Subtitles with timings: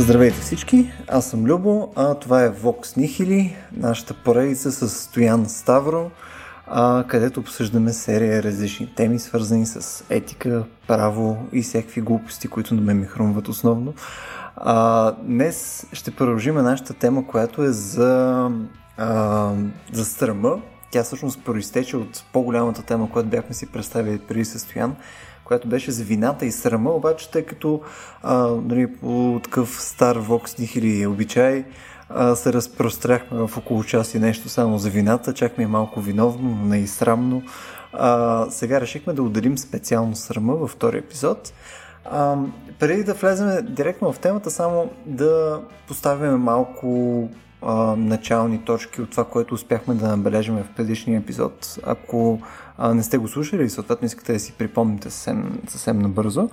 [0.00, 6.10] Здравейте всички, аз съм Любо, а това е Vox Nihili, нашата поредица с Стоян Ставро,
[6.66, 12.80] а, където обсъждаме серия различни теми, свързани с етика, право и всякакви глупости, които на
[12.80, 13.94] мен ми хрумват основно.
[14.56, 18.50] А, днес ще продължим нашата тема, която е за,
[18.96, 19.52] а,
[19.92, 20.56] за стръма.
[20.90, 24.96] Тя всъщност проистече от по-голямата тема, която бяхме си представили преди състоян,
[25.50, 27.80] която беше за вината и срама, обаче тъй като
[28.22, 31.64] а, нали, по такъв стар Vox Nihili обичай
[32.08, 36.00] а, се разпростряхме в около час и нещо само за вината, чак ми е малко
[36.00, 37.42] виновно, но не и срамно.
[37.92, 41.52] А, сега решихме да отделим специално срама във втори епизод.
[42.04, 42.36] А,
[42.78, 47.28] преди да влезем директно в темата, само да поставим малко
[47.62, 51.78] а, начални точки от това, което успяхме да набележим в предишния епизод.
[51.82, 52.40] Ако
[52.80, 56.50] а, не сте го слушали и съответно искате да си припомните съвсем, съвсем набързо.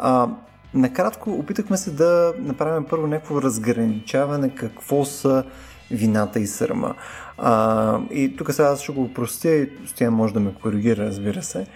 [0.00, 0.28] А,
[0.74, 5.44] накратко опитахме се да направим първо някакво разграничаване какво са
[5.90, 6.94] вината и сърма.
[7.38, 11.42] А, и тук сега аз ще го простя и Стоян може да ме коригира, разбира
[11.42, 11.66] се.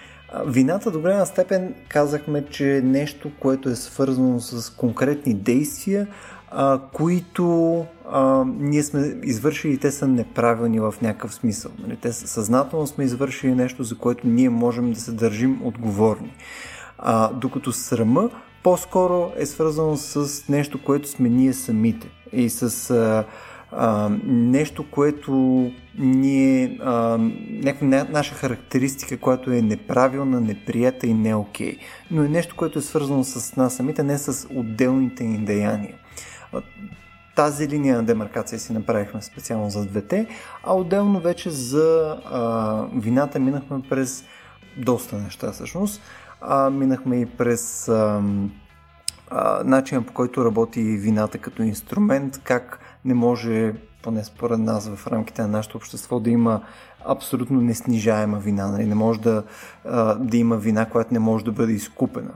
[0.47, 6.07] Вината до голяма степен казахме, че е нещо, което е свързано с конкретни действия,
[6.55, 11.73] а, които а, ние сме извършили те са неправилни в някакъв смисъл.
[11.79, 11.97] Нали?
[11.97, 16.35] Те съзнателно сме извършили нещо, за което ние можем да се държим отговорни.
[16.99, 18.31] А, докато срама
[18.63, 23.25] по-скоро е свързано с нещо, което сме ние самите и с а,
[23.73, 25.33] а, нещо, което
[25.99, 27.19] ние, а,
[27.51, 31.77] някаква наша характеристика, която е неправилна, неприята и не окей.
[32.11, 35.95] Но е нещо, което е свързано с нас самите, не с отделните ни деяния.
[37.37, 40.27] Тази линия на демаркация си направихме специално за двете,
[40.63, 44.25] а отделно вече за а, вината минахме през
[44.77, 46.03] доста неща всъщност.
[46.41, 48.23] А, минахме и през а,
[49.31, 55.07] а, начина по който работи вината като инструмент, как не може, поне според нас в
[55.07, 56.61] рамките на нашето общество, да има
[57.07, 58.67] абсолютно неснижаема вина.
[58.67, 58.87] Нали?
[58.87, 59.43] Не може да,
[60.19, 62.33] да има вина, която не може да бъде изкупена.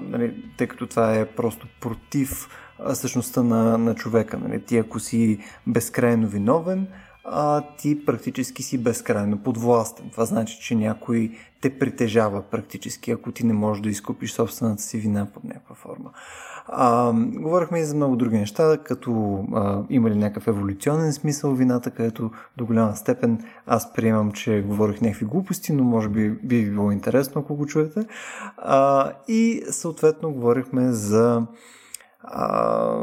[0.00, 0.44] Нали?
[0.56, 2.48] Тъй като това е просто против
[2.92, 4.38] същността на, на човека.
[4.38, 4.62] Нали?
[4.62, 6.86] Ти ако си безкрайно виновен,
[7.32, 10.10] а ти практически си безкрайно подвластен.
[10.10, 11.30] Това значи, че някой
[11.60, 16.10] те притежава практически, ако ти не можеш да изкупиш собствената си вина под някаква форма.
[16.66, 21.90] А, говорихме и за много други неща, като а, има ли някакъв еволюционен смисъл вината,
[21.90, 26.92] където до голяма степен аз приемам, че говорих някакви глупости, но може би би било
[26.92, 28.06] интересно, ако го чуете.
[28.56, 31.46] А, и съответно говорихме за
[32.22, 32.96] а,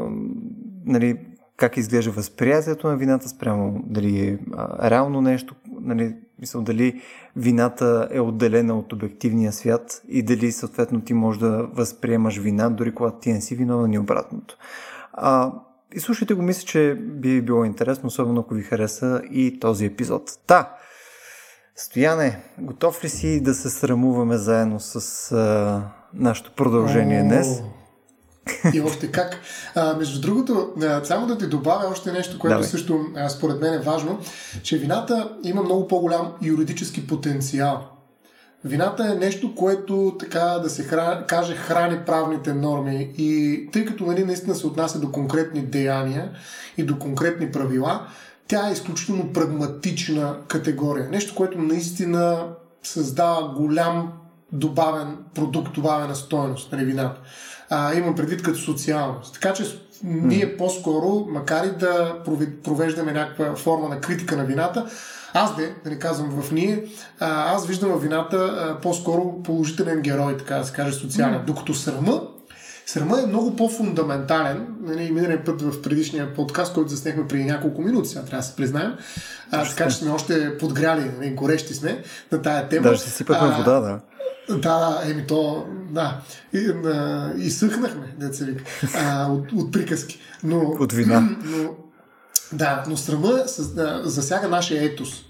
[0.86, 1.18] нали,
[1.56, 7.02] как изглежда възприятието на вината спрямо дали е а, реално нещо, нали, мисъл дали
[7.36, 12.94] вината е отделена от обективния свят и дали съответно ти можеш да възприемаш вина, дори
[12.94, 14.56] когато ти не си виновен и обратното.
[15.12, 15.52] А,
[15.94, 20.30] и слушайте го, мисля, че би било интересно, особено ако ви хареса и този епизод.
[20.46, 20.76] Та,
[21.78, 25.82] Стояне, готов ли си да се срамуваме заедно с а,
[26.14, 27.62] нашето продължение днес?
[28.74, 29.40] И още как.
[29.74, 30.72] А, между другото,
[31.04, 32.68] само да ти добавя още нещо, което Давай.
[32.68, 34.18] също а, според мен е важно,
[34.62, 37.96] че вината има много по-голям юридически потенциал.
[38.64, 44.06] Вината е нещо, което, така да се храни, каже, храни правните норми и тъй като
[44.06, 46.30] нали, наистина се отнася до конкретни деяния
[46.76, 48.06] и до конкретни правила,
[48.48, 51.08] тя е изключително прагматична категория.
[51.10, 52.46] Нещо, което наистина
[52.82, 54.12] създава голям
[54.52, 57.20] добавен продукт, добавена стоеност на нали, вината
[57.70, 59.34] а, имам предвид като социалност.
[59.34, 59.64] Така че
[60.04, 62.22] ние по-скоро, макар и да
[62.64, 64.86] провеждаме някаква форма на критика на вината,
[65.34, 66.84] аз де, да не казвам в ние,
[67.20, 71.40] а, аз виждам в вината а, по-скоро положителен герой, така да се каже, социален.
[71.40, 71.44] Mm.
[71.44, 72.22] Докато срама,
[72.86, 74.66] срама е много по-фундаментален.
[74.82, 78.56] Нали, миналия път в предишния подкаст, който заснехме преди няколко минути, сега трябва да се
[78.56, 78.92] признаем.
[79.50, 82.02] А, така че сме още подгряли, нали, горещи сме
[82.32, 82.82] на тая тема.
[82.82, 84.00] Даже си сипахме вода, да.
[84.50, 86.20] Да, еми то, да.
[86.52, 88.64] И, а, изсъхнахме, деца вика,
[88.94, 90.20] а, от, от приказки.
[90.42, 91.20] Но, от вина.
[91.44, 91.70] Но,
[92.52, 93.42] да, но срама
[94.04, 95.24] засяга нашия етос.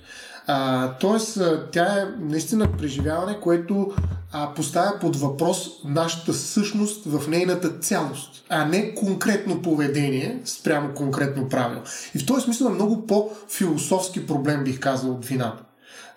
[0.46, 1.38] А, тоест,
[1.72, 3.92] тя е наистина преживяване, което
[4.32, 11.48] а, поставя под въпрос нашата същност в нейната цялост, а не конкретно поведение спрямо конкретно
[11.48, 11.82] правило.
[12.14, 15.62] И в този смисъл е много по-философски проблем, бих казал, от вината.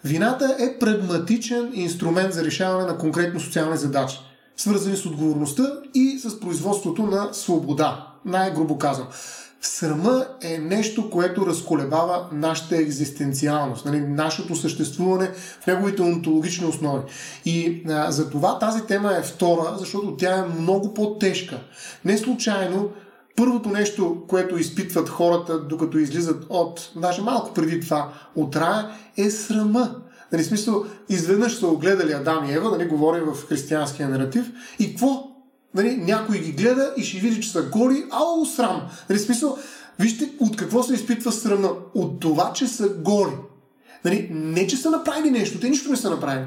[0.04, 4.20] Вината е прагматичен инструмент за решаване на конкретно социални задачи,
[4.58, 9.08] свързани с отговорността и с производството на свобода, най-грубо казвам.
[9.62, 15.32] Срама е нещо, което разколебава нашата екзистенциалност, нали, нашето съществуване
[15.62, 17.04] в неговите онтологични основи.
[17.46, 21.60] И а, за това тази тема е втора, защото тя е много по-тежка.
[22.06, 22.90] Не случайно
[23.40, 29.30] първото нещо, което изпитват хората, докато излизат от, даже малко преди това, от рая, е
[29.30, 29.96] срама.
[30.32, 35.28] Нали, смисъл, изведнъж са огледали Адам и Ева, нали, говорим в християнския наратив, и какво?
[35.76, 38.82] Нали, някой ги гледа и ще види, че са голи, ау, срам.
[39.10, 39.58] Нали, смисъл,
[40.00, 41.72] вижте от какво се изпитва срама.
[41.96, 43.32] От това, че са голи.
[44.06, 46.46] Нали, не, че са направили нещо, те нищо не са направили.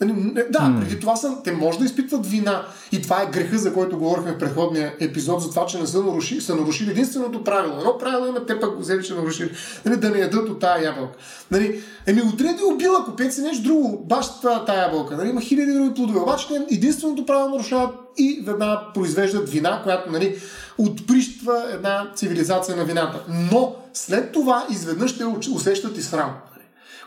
[0.00, 2.66] Нали, да, преди това са, те може да изпитват вина.
[2.92, 6.02] И това е греха, за който говорихме в предходния епизод, за това, че не са
[6.02, 7.78] нарушили, са нарушили единственото правило.
[7.78, 9.50] Едно правило има, те пък го взели, че нарушили.
[9.84, 11.18] Нали, да не ядат от тая ябълка.
[11.50, 15.16] Нали, еми, отреди убила, купете си нещо друго, баш това, тая ябълка.
[15.16, 16.20] Нали, има хиляди други плодове.
[16.20, 20.36] Обаче единственото правило нарушават и веднага произвеждат вина, която нали,
[20.78, 23.20] отприщва една цивилизация на вината.
[23.52, 26.30] Но след това изведнъж те усещат и срам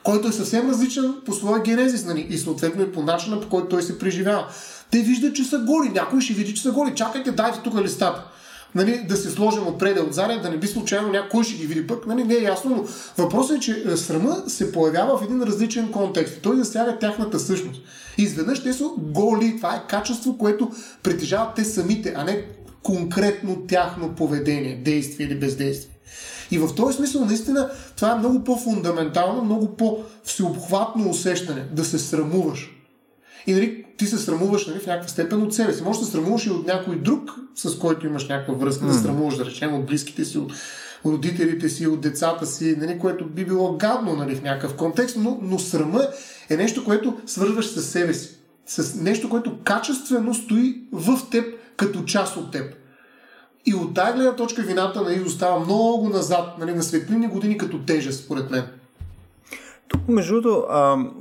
[0.04, 2.28] който е съвсем различен по своя генезис нали?
[2.30, 4.48] и съответно и по начина, по който той се преживява.
[4.92, 5.90] Те виждат, че са голи.
[5.90, 6.96] Някой ще види, че са голи.
[6.96, 8.24] Чакайте, дайте тук листата.
[8.76, 11.88] Нали, да се сложим отпред и отзаде, да не би случайно някой ще ги види
[11.88, 12.08] пък.
[12.08, 12.86] Нали, не е ясно, но
[13.24, 16.40] въпросът е, че е, срама се появява в един различен контекст.
[16.42, 17.82] Той засяга тяхната същност.
[18.18, 19.58] Изведнъж те са голи.
[19.58, 20.72] Това е качество, което
[21.04, 22.46] притежават те самите, а не
[22.84, 25.94] конкретно тяхно поведение, действие или бездействие.
[26.54, 32.70] И в този смисъл, наистина, това е много по-фундаментално, много по-всеобхватно усещане да се срамуваш.
[33.48, 35.84] И нали, ти се срамуваш нали, в някаква степен от себе си.
[35.84, 38.88] Може да се срамуваш и от някой друг, с който имаш някаква връзка, mm.
[38.88, 40.54] да срамуваш, да речем, от близките си, от
[41.06, 45.40] родителите си, от децата си, нали, което би било гадно нали, в някакъв контекст, но,
[45.42, 46.08] но срама
[46.50, 48.30] е нещо, което свързваш с себе си.
[48.66, 51.46] С нещо, което качествено стои в теб
[51.78, 52.76] като част от теб.
[53.66, 57.86] И от тази гледна точка вината нали, остава много назад, нали, на светлини години като
[57.86, 58.64] тежест, според мен.
[59.88, 60.68] Тук, между другото,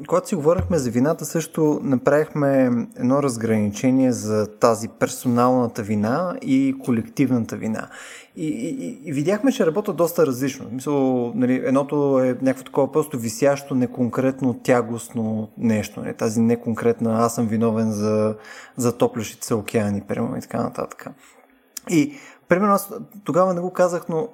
[0.09, 7.57] когато си говорихме за вината, също направихме едно разграничение за тази персоналната вина и колективната
[7.57, 7.89] вина.
[8.37, 10.67] И, и, и видяхме, че работят доста различно.
[10.73, 16.01] Мисъл, нали, едното е някакво такова просто висящо, неконкретно, тягостно нещо.
[16.01, 18.35] Нали, тази неконкретна аз съм виновен за,
[18.77, 21.07] за топлящите се океани, примерно и така нататък.
[21.91, 22.15] И
[22.53, 22.91] примерно аз
[23.25, 24.29] тогава не го казах, но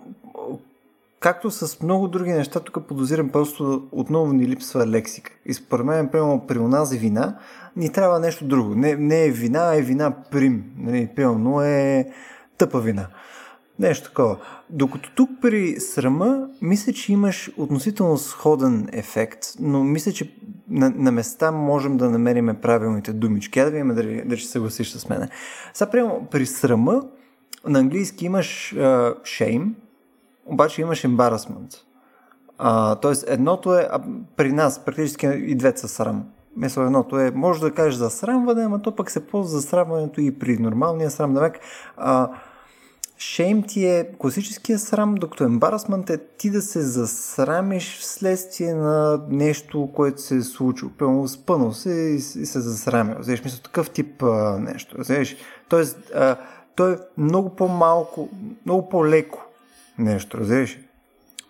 [1.20, 5.30] както с много други неща, тук подозирам просто отново ни липсва лексика.
[5.46, 7.38] И според мен, примерно, при онази вина
[7.76, 8.74] ни трябва нещо друго.
[8.74, 10.64] Не, не е вина, а е вина прим.
[10.78, 12.12] Нали, примерно е
[12.56, 13.06] тъпа вина.
[13.78, 14.36] Нещо такова.
[14.70, 20.34] Докато тук при срама, мисля, че имаш относително сходен ефект, но мисля, че
[20.70, 23.58] на, на места можем да намерим правилните думички.
[23.58, 25.28] Я да видим дали, дали ще съгласиш с мен.
[25.74, 27.02] Сега, примерно, при срама,
[27.66, 29.70] на английски имаш uh, shame,
[30.46, 31.76] обаче имаш embarrassment.
[32.60, 33.88] Uh, тоест, едното е,
[34.36, 36.24] при нас практически и двете са срам.
[36.56, 40.20] Мисля, едното е, може да кажеш за срамване, ама то пък се ползва за срамването
[40.20, 41.32] и при нормалния срам.
[41.32, 41.60] Навек,
[42.00, 42.28] uh,
[43.20, 49.90] Шейм ти е класическия срам, докато ембарасмент е ти да се засрамиш вследствие на нещо,
[49.94, 50.90] което се е случило.
[50.98, 53.16] Пълно спънал се и, и се засрамил.
[53.20, 54.96] Знаеш, мисля, такъв тип а, нещо.
[55.02, 55.36] Знаеш,
[55.68, 56.36] тоест, а,
[56.78, 58.28] то е много по-малко,
[58.66, 59.46] много по-леко
[59.98, 60.78] нещо, разбираш?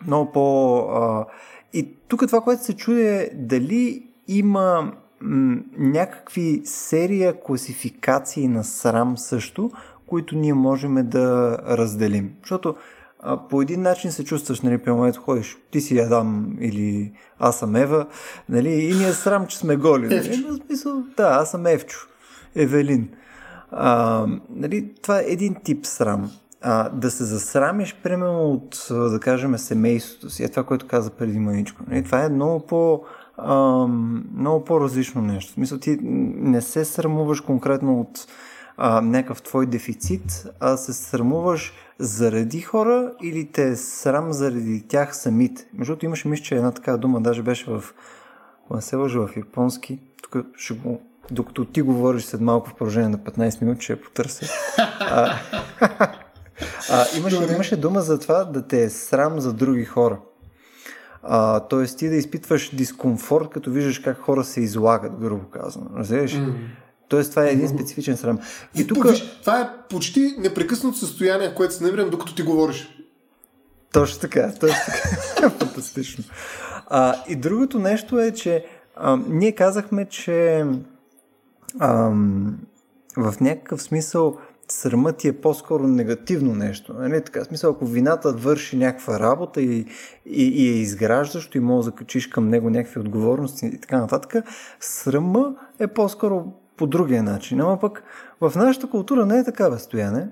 [0.06, 0.76] Много по...
[0.78, 1.26] А...
[1.72, 9.18] И тук това, което се чуди е дали има м- някакви серия класификации на срам
[9.18, 9.70] също,
[10.06, 12.30] които ние можем да разделим.
[12.42, 12.76] Защото
[13.20, 17.58] а, по един начин се чувстваш, нали, при момент ходиш, ти си Адам или аз
[17.58, 18.06] съм Ева,
[18.48, 20.06] нали, и ни е срам, че сме голи.
[20.06, 20.60] Нали?
[20.66, 21.98] Смисъл, да, аз съм Евчо,
[22.54, 23.08] Евелин.
[23.70, 26.30] А, нали, това е един тип срам.
[26.62, 31.38] А, да се засрамиш, примерно, от, да кажем, семейството си, е това, което каза преди
[31.38, 31.82] маничко.
[31.88, 33.02] Нали, това е много по-
[33.36, 33.86] а,
[34.36, 35.50] много по-различно нещо.
[35.50, 38.26] В смисъл, ти не се срамуваш конкретно от
[38.76, 45.16] а, някакъв твой дефицит, а се срамуваш заради хора или те е срам заради тях
[45.16, 45.68] самите.
[45.74, 47.84] Между другото имаше мисля, че една такава дума даже беше в,
[48.74, 50.00] не се лъжа, в японски.
[50.22, 54.02] Тук ще го докато ти говориш след малко в продължение на 15 минути, ще я
[54.02, 54.46] потърся.
[55.00, 55.34] А,
[56.90, 60.18] а, имаше, имаше дума за това да те е срам за други хора.
[61.22, 65.86] А, тоест ти да изпитваш дискомфорт, като виждаш как хора се излагат, грубо казано.
[65.96, 66.32] Разбираш?
[66.32, 66.54] Mm.
[67.08, 68.38] Тоест това е един специфичен срам.
[68.74, 69.10] И тук...
[69.10, 72.88] Виж, това е почти непрекъснато състояние, в което се намирам, докато ти говориш.
[73.92, 75.50] Точно така, точно така.
[75.58, 76.24] Фантастично.
[76.86, 78.64] А, и другото нещо е, че
[78.96, 80.64] а, ние казахме, че
[81.80, 82.58] ам,
[83.16, 84.36] в някакъв смисъл
[84.68, 86.94] срамът ти е по-скоро негативно нещо.
[86.94, 87.24] Нали?
[87.24, 89.86] Така, смисъл, ако вината върши някаква работа и,
[90.26, 94.44] и, и е изграждащо и може да качиш към него някакви отговорности и така нататък,
[94.80, 97.60] срама е по-скоро по другия начин.
[97.60, 98.02] Ама пък
[98.40, 100.28] в нашата култура не е такава стояне.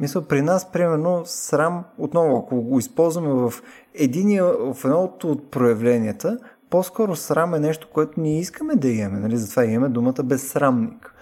[0.00, 3.52] Мисля, при нас, примерно, срам, отново, ако го използваме в,
[3.94, 6.38] единия, в едното от проявленията,
[6.76, 9.18] по-скоро срам е нещо, което ние искаме да имаме.
[9.18, 9.36] Нали?
[9.36, 11.14] Затова имаме думата безсрамник.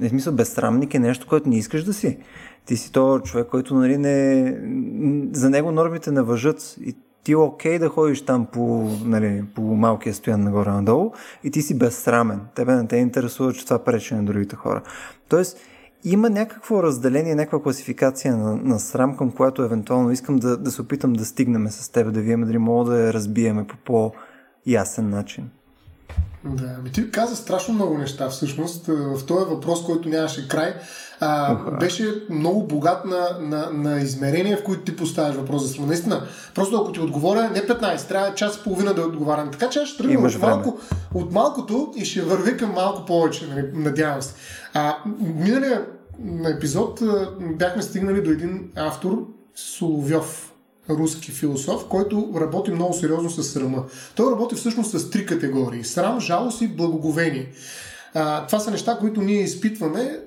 [0.00, 2.18] Не смисъл, безсрамник е нещо, което не искаш да си.
[2.64, 4.56] Ти си то човек, който нали, не...
[5.32, 9.62] за него нормите не въжат и ти е окей да ходиш там по, нали, по
[9.62, 11.12] малкия стоян нагоре-надолу
[11.44, 12.40] и ти си безсрамен.
[12.54, 14.82] Тебе не те интересува, че това пречи на другите хора.
[15.28, 15.58] Тоест,
[16.04, 20.82] има някакво разделение, някаква класификация на, на срам, към която евентуално искам да, да се
[20.82, 24.12] опитам да стигнем с теб, да видим дали мога да я разбиеме по
[24.64, 25.50] по-ясен начин.
[26.44, 28.86] Да, ами ти каза страшно много неща всъщност.
[28.86, 30.74] В този въпрос, който нямаше край,
[31.20, 36.26] а, беше много богат на, на, на измерения, в които ти поставяш въпрос за Наистина,
[36.54, 39.50] просто ако ти отговоря, не 15, трябва час и половина да отговарям.
[39.50, 40.78] Така че аз ще тръгна от, малко,
[41.14, 44.34] от малкото и ще върви към малко повече, нали, надявам се.
[44.74, 45.86] А, миналия
[46.56, 47.02] епизод
[47.40, 50.49] бяхме стигнали до един автор, Соловьов,
[50.90, 53.84] руски философ, който работи много сериозно с срама.
[54.14, 55.84] Той работи всъщност с три категории.
[55.84, 57.52] Срам, жалост и благоговение.
[58.14, 60.20] А, това са неща, които ние изпитваме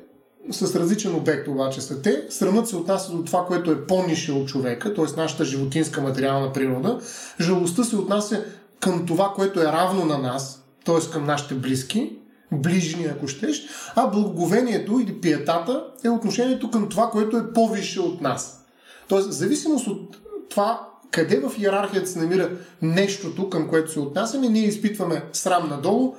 [0.51, 2.25] с различен обект обаче са те.
[2.29, 5.05] Срамът се отнася до това, което е по-нише от човека, т.е.
[5.17, 6.99] нашата животинска материална природа.
[7.41, 8.45] Жалостта се отнася
[8.79, 11.11] към това, което е равно на нас, т.е.
[11.11, 12.17] към нашите близки,
[12.51, 13.63] ближни, ако щеш,
[13.95, 18.65] а благоговението или пиетата е отношението към това, което е по-висше от нас.
[19.07, 20.17] Тоест, зависимост от
[20.49, 26.15] това къде в иерархията се намира нещото, към което се отнасяме, ние изпитваме срам надолу,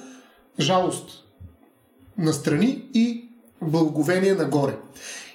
[0.61, 1.25] жалост
[2.19, 3.29] настрани и
[3.63, 4.77] благоговение нагоре.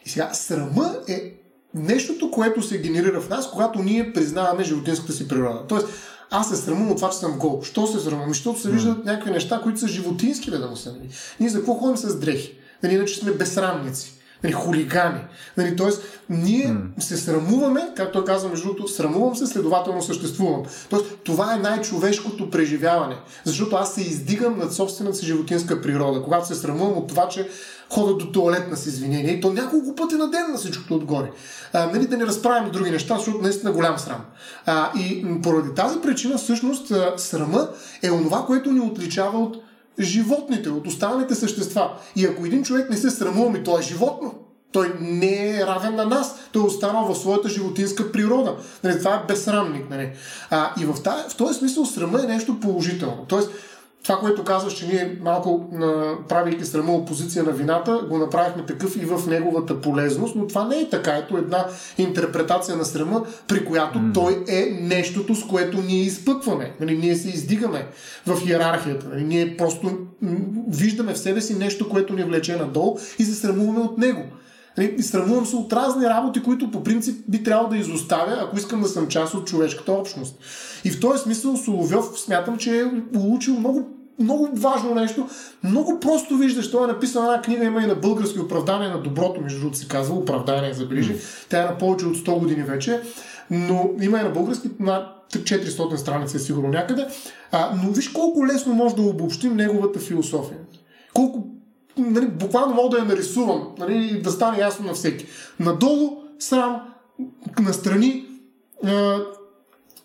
[0.05, 1.33] И сега срама е
[1.73, 5.65] нещото, което се генерира в нас, когато ние признаваме животинската си природа.
[5.67, 5.87] Тоест,
[6.31, 7.61] аз се срамувам от това, че съм гол.
[7.63, 8.29] Що се срамувам?
[8.29, 10.91] Защото се виждат някакви неща, които са животински, да му се.
[11.39, 12.57] Ние за какво ходим с дрехи?
[12.83, 15.19] Нали, иначе сме безсрамници нали, хулигани.
[15.57, 16.99] Нали, тоест, ние mm.
[16.99, 20.63] се срамуваме, както казвам между другото, срамувам се, следователно съществувам.
[20.89, 23.15] Тоест, това е най-човешкото преживяване.
[23.43, 27.49] Защото аз се издигам над собствената си животинска природа, когато се срамувам от това, че
[27.89, 31.31] хода до туалетна с извинение и то няколко пъти на ден на всичкото отгоре.
[31.73, 34.21] А, нали, да не разправим други неща, защото наистина голям срам.
[34.65, 37.69] А, и поради тази причина, всъщност, срама
[38.03, 39.57] е онова, което ни отличава от
[39.99, 41.91] животните, от останалите същества.
[42.15, 44.33] И ако един човек не се срамува, ми той е животно.
[44.71, 46.35] Той не е равен на нас.
[46.51, 48.55] Той е останал в своята животинска природа.
[48.83, 49.89] Нали, това е безсрамник.
[49.89, 50.11] Нали.
[50.49, 53.25] А, и в, тази, в този смисъл срама е нещо положително.
[53.27, 53.49] Тоест,
[54.03, 55.69] това, което казваш, че ние малко,
[56.29, 60.75] правейки срама опозиция на вината, го направихме такъв и в неговата полезност, но това не
[60.75, 61.11] е така.
[61.11, 61.65] Ето една
[61.97, 64.13] интерпретация на срама, при която mm.
[64.13, 66.71] той е нещото, с което ние изпъкваме.
[66.79, 67.87] Нали, ние се издигаме
[68.27, 69.07] в иерархията.
[69.09, 69.97] Нали, ние просто
[70.67, 74.21] виждаме в себе си нещо, което ни влече надолу и се срамуваме от него.
[74.79, 78.57] Нали, и срамувам се от разни работи, които по принцип би трябвало да изоставя, ако
[78.57, 80.39] искам да съм част от човешката общност.
[80.83, 83.87] И в този смисъл Соловьов смятам, че е получил много
[84.19, 85.27] много важно нещо.
[85.63, 89.41] Много просто виждаш, това е написана една книга, има и на български оправдание на доброто,
[89.41, 91.15] между другото се казва, оправдание за ближи.
[91.49, 93.01] Тя е на повече от 100 години вече,
[93.51, 97.07] но има и на български на 400 страници е сигурно някъде.
[97.51, 100.57] А, но виж колко лесно може да обобщим неговата философия.
[101.13, 101.58] Колко
[101.99, 105.25] нали, буквално мога да я нарисувам, нали, да стане ясно на всеки.
[105.59, 106.81] Надолу срам,
[107.59, 108.25] настрани
[108.85, 109.17] а,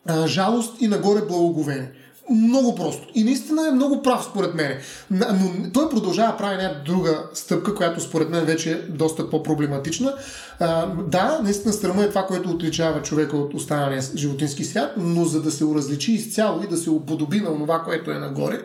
[0.07, 1.93] а, жалост и нагоре благоговение.
[2.31, 3.09] Много просто.
[3.15, 4.73] И наистина е много прав, според мен.
[5.11, 5.27] Но
[5.73, 10.15] той продължава да прави една друга стъпка, която според мен вече е доста по-проблематична.
[10.61, 15.43] А, да, наистина стръма е това, което отличава човека от останалия животински свят, но за
[15.43, 18.61] да се уразличи изцяло и да се уподоби на това, което е нагоре,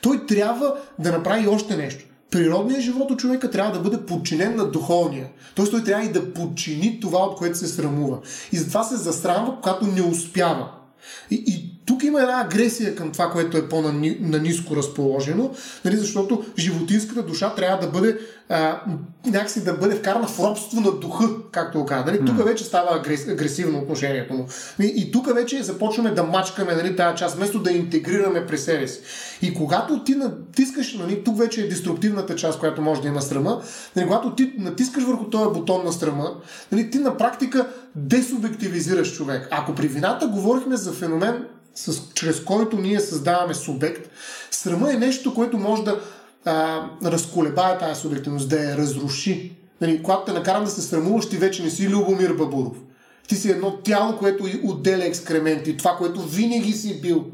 [0.00, 4.70] той трябва да направи още нещо природният живот от човека трябва да бъде подчинен на
[4.70, 5.28] духовния.
[5.54, 8.18] Тоест той трябва и да подчини това, от което се срамува.
[8.52, 10.70] И затова се засрамва, когато не успява.
[11.30, 15.50] И, и тук има една агресия към това, което е по-наниско разположено,
[15.84, 18.80] нали, защото животинската душа трябва да бъде а,
[19.26, 22.10] някакси да бъде вкарана в робство на духа, както го казва.
[22.12, 22.20] Нали?
[22.20, 22.26] Mm.
[22.26, 24.46] Тук вече става агрес, агресивно отношението му.
[24.80, 28.88] И, и тук вече започваме да мачкаме нали, тази част, вместо да интегрираме през себе
[28.88, 29.00] си.
[29.42, 33.62] И когато ти натискаш, нали, тук вече е деструктивната част, която може да има срама,
[33.96, 36.34] нали, когато ти натискаш върху този бутон на срама,
[36.72, 39.48] нали, ти на практика десубективизираш човек.
[39.50, 41.44] Ако при вината говорихме за феномен,
[41.74, 44.10] с, чрез който ние създаваме субект,
[44.50, 46.00] срама е нещо, което може да
[46.44, 49.52] а, разколебае тази субективност, да я разруши.
[49.80, 52.76] Нали, когато те накарам да се срамуваш, ти вече не си Любомир Бабуров.
[53.28, 55.76] Ти си едно тяло, което отделя екскременти.
[55.76, 57.24] Това, което винаги си бил.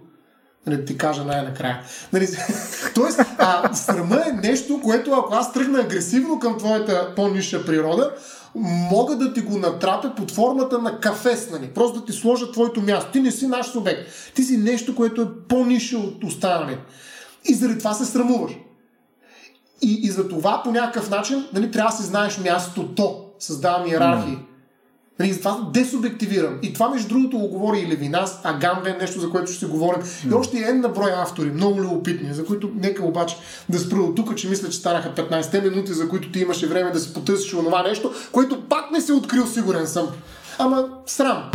[0.67, 1.81] Нали, ти кажа най-накрая.
[2.13, 2.29] Нали,
[2.95, 8.15] тоест, а, срама е нещо, което ако аз тръгна агресивно към твоята по-ниша природа,
[8.55, 11.71] могат да ти го натрапя под формата на кафес, нали?
[11.75, 13.13] Просто да ти сложат твоето място.
[13.13, 14.11] Ти не си наш субект.
[14.35, 16.83] Ти си нещо, което е по-нише от останалите.
[17.45, 18.53] И заради това се срамуваш.
[19.83, 23.25] И, и за това по някакъв начин нали, трябва да си знаеш мястото.
[23.39, 24.37] Създавам иерархии.
[24.37, 24.50] Mm.
[25.21, 26.59] Нали, затова десубективирам.
[26.63, 30.03] И това, между другото, го говори и Левинас, Агамбен, нещо, за което ще говорим.
[30.03, 30.31] Mm.
[30.31, 33.37] И още една брой автори, много любопитни, за които нека обаче
[33.69, 36.91] да спра от тук, че мисля, че станаха 15 минути, за които ти имаше време
[36.91, 40.09] да си потърсиш онова нещо, което пак не си открил, сигурен съм.
[40.59, 41.51] Ама срам.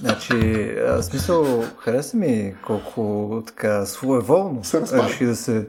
[0.00, 5.66] Значи, а, смисъл, хареса ми колко така своеволно реши да се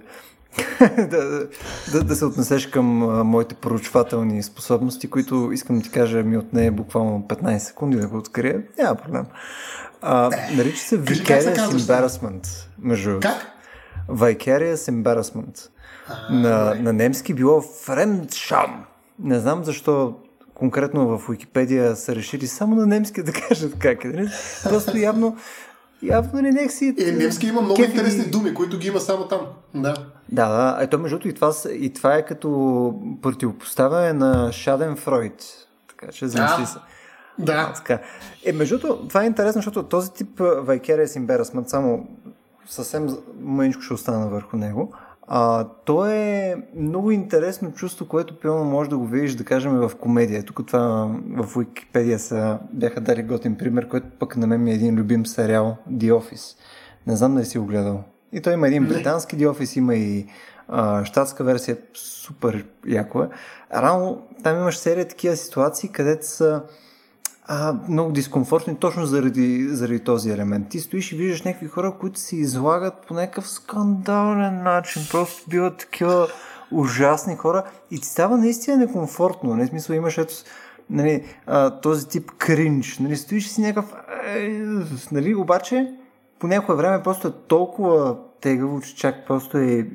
[0.98, 1.48] да,
[1.92, 6.38] да, да се отнесеш към а, моите поручвателни способности, които искам да ти кажа ми
[6.38, 8.64] отне буквално 15 секунди да го открия.
[8.78, 9.26] Няма проблем.
[10.02, 12.48] А, нарича се Vicarious Embarrassment.
[12.80, 13.48] Между как?
[14.10, 15.70] Vicarious Embarrassment.
[16.08, 18.70] А, на, на немски било Fremdscham.
[19.20, 20.16] Не знам защо
[20.54, 24.08] конкретно в Википедия са решили само на немски да кажат как е.
[24.08, 24.30] Нали?
[24.64, 25.38] Просто явно
[26.04, 26.96] явно не нех си...
[27.00, 27.90] Е, немски има много кефи...
[27.90, 29.42] интересни думи, които ги има само там.
[29.76, 29.96] Да.
[30.32, 30.84] Да, да.
[30.84, 35.44] Ето, между и това, и това е като противопоставяне на Шаден Фройд.
[35.88, 36.78] Така че замисли се.
[37.40, 37.74] Да.
[37.76, 38.00] Така.
[38.46, 42.08] Е, между това е интересно, защото този тип Vicarious Embarrassment, само
[42.66, 43.08] съвсем
[43.42, 44.94] мъничко ще остана върху него,
[45.28, 49.92] а, то е много интересно чувство, което пълно може да го видиш, да кажем, в
[49.96, 50.44] комедия.
[50.44, 54.74] Тук това в Википедия са, бяха дали готин пример, който пък на мен ми е
[54.74, 56.58] един любим сериал The Office.
[57.08, 58.04] Не знам дали си го гледал.
[58.32, 60.28] И той има един британски The Office, има и
[60.68, 63.30] а, щатска версия, супер яко е.
[63.74, 66.62] Рано там имаш серия такива ситуации, където са
[67.48, 70.70] а, много дискомфортни точно заради, заради този елемент.
[70.70, 75.02] Ти стоиш и виждаш някакви хора, които се излагат по някакъв скандален начин.
[75.12, 76.28] Просто биват такива
[76.72, 79.56] ужасни хора и ти става наистина некомфортно.
[79.56, 80.34] Не смисъл имаш ето
[80.90, 83.00] нали, а, този тип кринч.
[83.00, 83.94] Нали, стоиш си някакъв...
[85.12, 85.94] Нали, обаче
[86.40, 89.88] по някое време просто е толкова тегаво, че чак просто е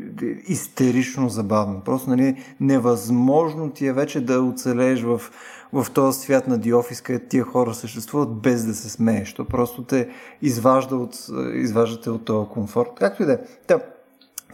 [0.48, 1.80] истерично забавно.
[1.84, 5.20] Просто нали, невъзможно ти е вече да оцелееш в,
[5.72, 9.34] в този свят на Диофис, където тия хора съществуват без да се смееш.
[9.34, 10.08] То просто те
[10.42, 11.16] изважда от,
[11.54, 12.88] изваждате от този комфорт.
[12.98, 13.38] Както и да е.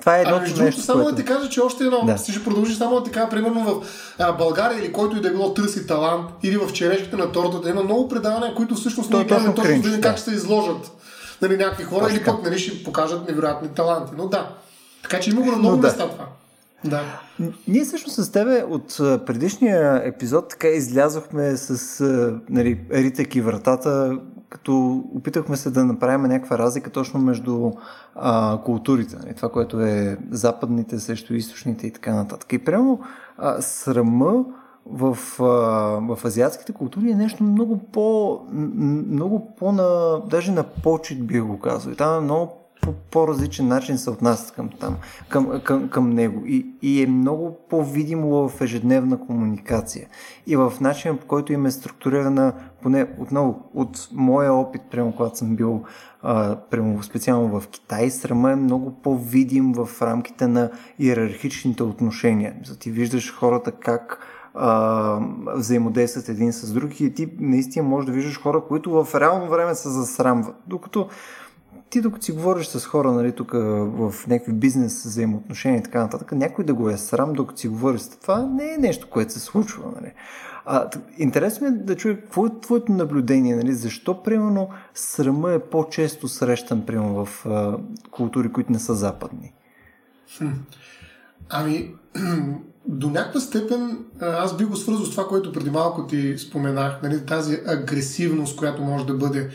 [0.01, 1.17] Това е едно а, между нещо, само което...
[1.17, 2.19] да ти кажа, че още едно, да.
[2.19, 3.87] ще продължи само да ти кажа, примерно в
[4.19, 7.71] а, България или който и да е било търси талант, или в черешките на тортата,
[7.71, 10.98] има много предавания, които всъщност ние казваме точно, точно как ще се изложат
[11.43, 14.13] нали, някакви хора Точно или пък нали, ще покажат невероятни таланти.
[14.17, 14.57] Но да.
[15.03, 16.13] Така че има го на много места да.
[16.13, 16.27] това.
[16.85, 17.03] Да.
[17.69, 18.97] Ние всъщност с тебе от
[19.27, 22.05] предишния епизод така излязохме с
[22.51, 27.73] нали, ритък и вратата, като опитахме се да направим някаква разлика точно между
[28.15, 29.17] а, културите.
[29.17, 32.53] Нали, това, което е западните срещу източните и така нататък.
[32.53, 33.01] И прямо
[33.39, 34.45] а, срама
[34.91, 35.19] в,
[36.01, 41.59] в азиатските култури е нещо много по, много по на, даже на почет бих го
[41.59, 41.95] казал.
[41.95, 44.97] Там е много по, по-различен начин се отнасят към, там,
[45.29, 50.09] към, към, към него и, и е много по-видимо в ежедневна комуникация
[50.47, 55.39] и в начина по който им е структурирана, поне отново от моя опит, прямо когато
[55.39, 55.83] съм бил
[56.23, 62.55] а, прямо специално в Китай, срама е много по-видим в рамките на иерархичните отношения.
[62.65, 64.19] За ти виждаш хората как
[64.55, 65.21] а,
[65.55, 69.75] взаимодействат един с друг и ти наистина можеш да виждаш хора, които в реално време
[69.75, 70.57] се засрамват.
[70.67, 71.09] Докато
[71.91, 76.33] ти докато си говориш с хора, нали, тук в някакви бизнес взаимоотношения и така нататък,
[76.33, 79.41] някой да го е срам, докато си говориш с това, не е нещо, което се
[79.41, 79.93] случва.
[80.01, 80.13] Нали.
[80.65, 83.73] А, интересно е да чуя какво е твоето наблюдение, нали?
[83.73, 87.79] защо примерно срама е по-често срещан примерно в а,
[88.11, 89.53] култури, които не са западни?
[90.39, 90.47] Хм.
[91.49, 91.95] Ами,
[92.89, 97.27] до някаква степен аз би го свързал с това, което преди малко ти споменах, нали,
[97.27, 99.51] тази агресивност, която може да бъде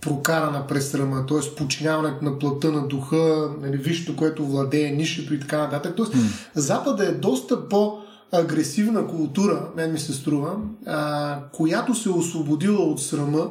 [0.00, 1.54] прокарана през срама, т.е.
[1.54, 5.96] подчиняването на плътта на духа, нали, висшето, което владее нишето и така нататък.
[5.96, 6.38] Тоест, mm.
[6.54, 7.98] Запада е доста по-
[8.32, 13.48] агресивна култура, мен ми се струва, а, която се е освободила от срама,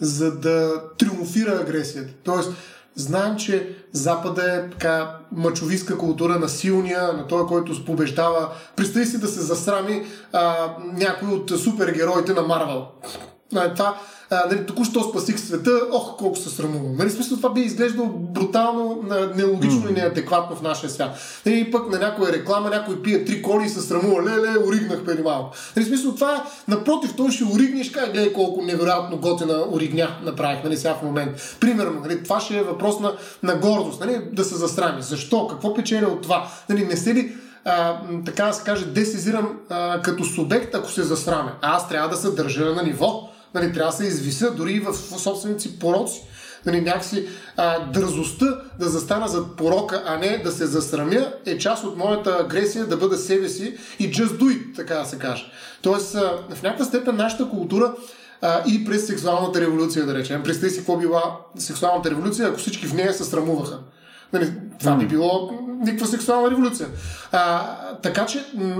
[0.00, 2.12] за да триумфира агресията.
[2.24, 2.52] Тоест,
[2.96, 8.48] Знаем, че Запада е така мачовистка култура на силния, на той, който побеждава.
[8.76, 12.86] Представи си да се засрами а, някой от супергероите на Марвел.
[13.50, 13.98] Това
[14.30, 16.96] а, нали, току-що спасих света, ох, колко се срамувам.
[16.96, 19.04] Нали, смисъл, това би изглеждало брутално,
[19.36, 19.90] нелогично mm.
[19.90, 21.10] и неадекватно в нашия свят.
[21.46, 25.22] Нали, пък на някоя реклама някой пие три коли и се срамува, леле, оригнах преди
[25.22, 25.56] малко.
[25.76, 29.64] Нали, смисъл, това е, напротив, той ще оригне и ще каже, гледай колко невероятно готина
[29.72, 31.56] оригня направих, нали, сега в момент.
[31.60, 35.02] Примерно, нали, това ще е въпрос на, на гордост, нали, да се застрами.
[35.02, 35.48] Защо?
[35.48, 36.48] Какво печеля от това?
[36.68, 37.32] Нали, не се ли
[37.64, 41.52] а, така да се каже, десизирам а, като субект, ако се засраме.
[41.62, 43.30] А аз трябва да се държа на ниво.
[43.54, 46.22] Нали, трябва да се извиса дори и в, в собствените си пороци.
[46.66, 48.46] Нали, някакси а, дързостта
[48.78, 52.96] да застана зад порока, а не да се засрамя, е част от моята агресия да
[52.96, 55.50] бъда себе си и just do it, така да се каже.
[55.82, 57.94] Тоест, а, в някаква степен нашата култура
[58.42, 60.42] а, и през сексуалната революция, да речем.
[60.42, 63.78] Представи си какво била сексуалната революция, ако всички в нея се срамуваха.
[64.32, 66.88] Нали, това би било никаква сексуална революция.
[67.32, 68.76] А, така че м-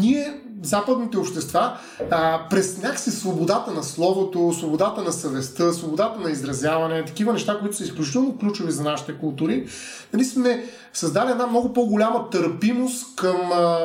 [0.00, 1.78] ние, западните общества,
[2.10, 7.76] а, през някакси свободата на словото, свободата на съвестта, свободата на изразяване, такива неща, които
[7.76, 9.66] са изключително ключови за нашите култури,
[10.12, 13.78] нали сме създали една много по-голяма търпимост към а,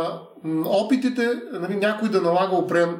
[0.65, 2.95] опитите нали, някой да налага опрем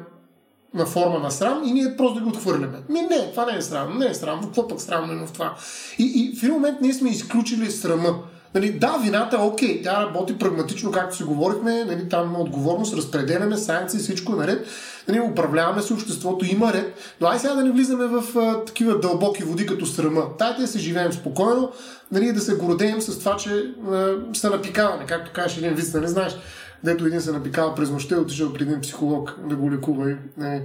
[0.74, 2.78] на форма на срам и ние просто да ги отхвърляме.
[2.88, 5.54] Ми не, това не е срам, не е срам, какво пък срамно е в това?
[5.98, 8.18] И, и в един момент ние сме изключили срама.
[8.54, 12.96] Нали, да, вината е окей, тя работи прагматично, както си говорихме, нали, там има отговорност,
[12.96, 14.66] разпределяме санкции, всичко е наред,
[15.08, 18.98] нали, управляваме се обществото, има ред, но ай сега да не влизаме в а, такива
[18.98, 20.26] дълбоки води като срама.
[20.38, 21.72] Дайте да се живеем спокойно,
[22.12, 23.50] нали, да се гордеем с това, че
[23.90, 26.36] а, се напикаваме, както кажеш един вид, не знаеш
[26.84, 30.16] дето един се напикава през нощта и отишъл при един психолог да го лекува и
[30.36, 30.62] не,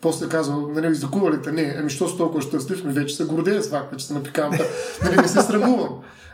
[0.00, 0.96] после казва, нали,
[1.42, 1.52] те?
[1.52, 4.58] Не, ами що с толкова щастлив ми вече се гордея с факта, че се напикавам.
[5.04, 5.88] нали, не се срамувам.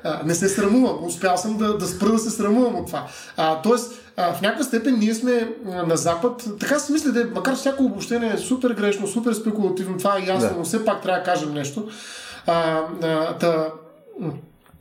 [0.05, 1.05] А, не се срамувам.
[1.05, 3.07] Успял съм да, да спра да се срамувам от това.
[3.37, 6.45] А, тоест, а, в някаква степен ние сме на Запад.
[6.61, 10.49] Така си мисля, да, макар всяко обобщение е супер грешно, супер спекулативно, това е ясно,
[10.49, 10.55] да.
[10.59, 11.89] но все пак трябва да кажем нещо.
[12.47, 13.69] А, а, та,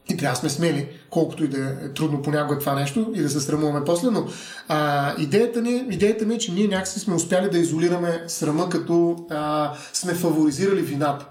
[0.10, 3.30] и трябва да сме смели, колкото и да е трудно понякога това нещо и да
[3.30, 4.28] се срамуваме после, но
[4.68, 9.26] а, идеята, ни, идеята ми е, че ние някакси сме успяли да изолираме срама, като
[9.30, 11.26] а, сме фаворизирали вината.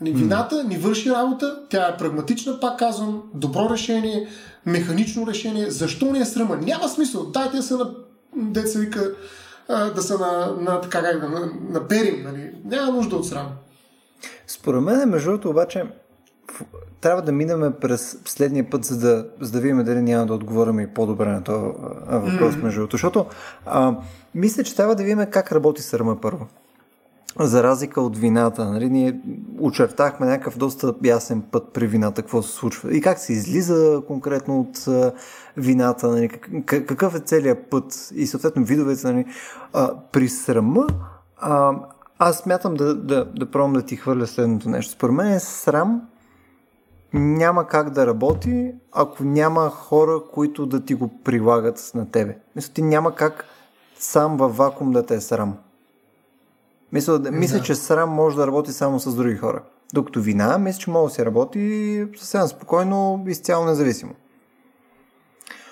[0.00, 4.28] Вината ни върши работа, тя е прагматична, пак казвам, добро решение,
[4.66, 5.70] механично решение.
[5.70, 6.56] Защо не е срама?
[6.56, 7.24] Няма смисъл.
[7.24, 7.90] Дайте са на
[8.36, 9.10] деца вика
[9.68, 12.22] да са на, на, така, на, на, на перим.
[12.24, 12.50] Нали?
[12.64, 13.48] Няма нужда от срам.
[14.46, 15.84] Според мен, между другото, обаче,
[17.00, 20.80] трябва да минем през следния път, за да, за да видим дали няма да отговорим
[20.80, 21.58] и по-добре на този
[22.08, 22.62] въпрос, mm-hmm.
[22.62, 22.96] между другото.
[22.96, 23.26] Защото
[23.66, 23.96] а,
[24.34, 26.46] мисля, че трябва да видим как работи сърма първо.
[27.40, 29.20] За разлика от вината, нали, ние
[29.60, 34.60] очертахме някакъв доста ясен път при вината, какво се случва и как се излиза конкретно
[34.60, 35.12] от а,
[35.56, 39.12] вината, нали, как, какъв е целият път и съответно видовете.
[39.12, 39.24] Нали.
[39.72, 40.86] А, при срама
[41.36, 41.72] а,
[42.18, 44.92] аз смятам да, да, да пробвам да ти хвърля следното нещо.
[44.92, 46.02] Според мен е срам
[47.12, 52.38] няма как да работи, ако няма хора, които да ти го прилагат на тебе.
[52.56, 53.44] Мисля, ти няма как
[53.98, 55.56] сам във вакуум да те е срам.
[56.92, 57.30] Мисля, да.
[57.30, 59.62] мисля, че срам може да работи само с други хора.
[59.94, 64.12] Докато вина, мисля, че може да се работи съвсем спокойно, изцяло независимо.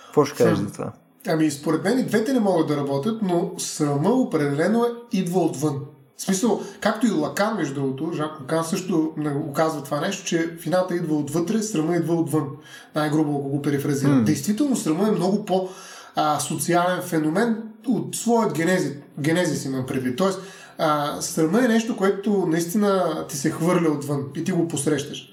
[0.07, 0.93] Какво ще кажеш за това?
[1.29, 5.81] Ами, според мен и двете не могат да работят, но срама определено е идва отвън.
[6.19, 9.15] В смисъл, както и Лакан, между другото, Жак Лакан също
[9.49, 12.49] оказва това нещо, че вината идва отвътре, срама идва отвън.
[12.95, 14.21] Най-грубо, ако го перефразирам.
[14.21, 14.25] Mm.
[14.25, 20.17] Действително, срама е много по-социален феномен от своят генезис, генезис имам предвид.
[20.17, 20.41] Тоест,
[20.79, 25.33] а, срама е нещо, което наистина ти се хвърля отвън и ти го посрещаш.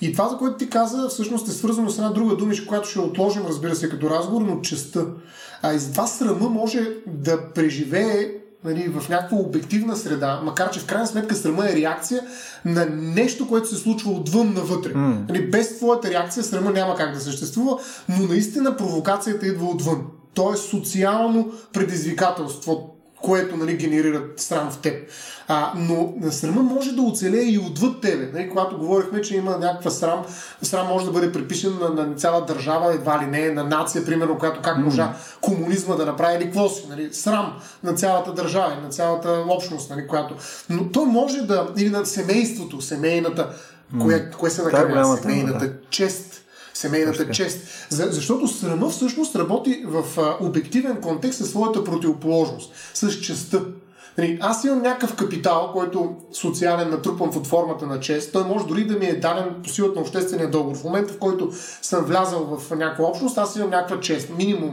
[0.00, 2.98] И това, за което ти каза, всъщност е свързано с една друга думичка, която ще
[2.98, 5.06] отложим, разбира се, като разговор, но честа.
[5.62, 10.86] А и затова срама може да преживее нали, в някаква обективна среда, макар че в
[10.86, 12.22] крайна сметка срама е реакция
[12.64, 14.92] на нещо, което се случва отвън навътре.
[14.92, 15.28] Mm.
[15.28, 20.06] Нали, без твоята реакция срама няма как да съществува, но наистина провокацията идва отвън.
[20.34, 22.93] То е социално предизвикателство,
[23.24, 25.10] което нали, генерира срам в теб.
[25.48, 28.30] А, но срама може да оцелее и отвъд тебе.
[28.34, 30.24] Нали, когато говорихме, че има някаква срам,
[30.62, 34.38] срам може да бъде припишен на, на цяла държава, едва ли не, на нация, примерно,
[34.38, 36.86] която как можа комунизма да направи или какво си.
[36.88, 40.34] Нали, срам на цялата държава, на цялата общност, нали, която.
[40.70, 43.48] Но той може да, или на семейството, семейната,
[44.00, 45.72] кое, кое се накаря, семейната да.
[45.90, 46.33] чест
[46.74, 47.34] семейната Точно.
[47.34, 47.86] чест.
[47.88, 53.62] За, защото срама всъщност работи в а, обективен контекст със своята противоположност, с честа.
[54.18, 58.32] Нали, аз имам някакъв капитал, който социален натрупвам под формата на чест.
[58.32, 60.76] Той може дори да ми е даден по силата на обществения договор.
[60.76, 64.28] В момента, в който съм влязал в някаква общност, аз имам някаква чест.
[64.38, 64.72] Минимум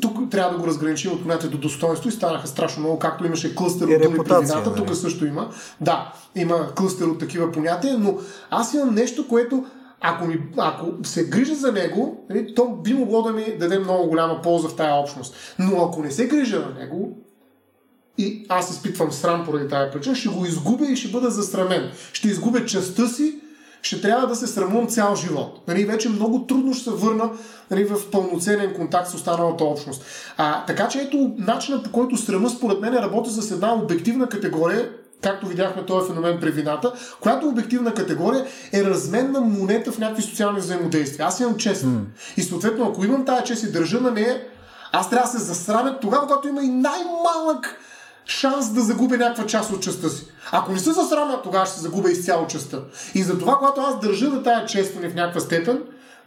[0.00, 3.86] тук трябва да го разграничим от понятието достоинство и станаха страшно много, както имаше клъстер
[3.86, 4.76] от думи при вината, нали?
[4.76, 5.50] тук също има.
[5.80, 8.18] Да, има клъстер от такива понятия, но
[8.50, 9.64] аз имам нещо, което
[10.02, 14.08] ако, ми, ако се грижа за него, нали, то би могло да ми даде много
[14.08, 15.34] голяма полза в тая общност.
[15.58, 17.18] Но ако не се грижа на него,
[18.18, 21.90] и аз изпитвам срам поради тази причина, ще го изгубя и ще бъда засрамен.
[22.12, 23.40] Ще изгубя частта си,
[23.82, 25.60] ще трябва да се срамувам цял живот.
[25.68, 27.30] Нали, вече много трудно ще се върна
[27.70, 30.04] нали, в пълноценен контакт с останалата общност.
[30.36, 34.90] А, така че ето начинът по който срама според мен работи с една обективна категория,
[35.22, 40.60] както видяхме този феномен при вината, която обективна категория е разменна монета в някакви социални
[40.60, 41.26] взаимодействия.
[41.26, 41.84] Аз имам чест.
[41.84, 42.00] Mm.
[42.36, 44.40] И съответно, ако имам тази чест и държа на нея,
[44.92, 47.76] аз трябва да се засрамя тогава, когато има и най-малък
[48.26, 50.26] шанс да загубя някаква част от частта си.
[50.52, 52.78] Ако не се засрамя, тогава ще се загубя изцяло частта.
[53.14, 55.82] И затова, когато аз държа да тая честване в някаква степен,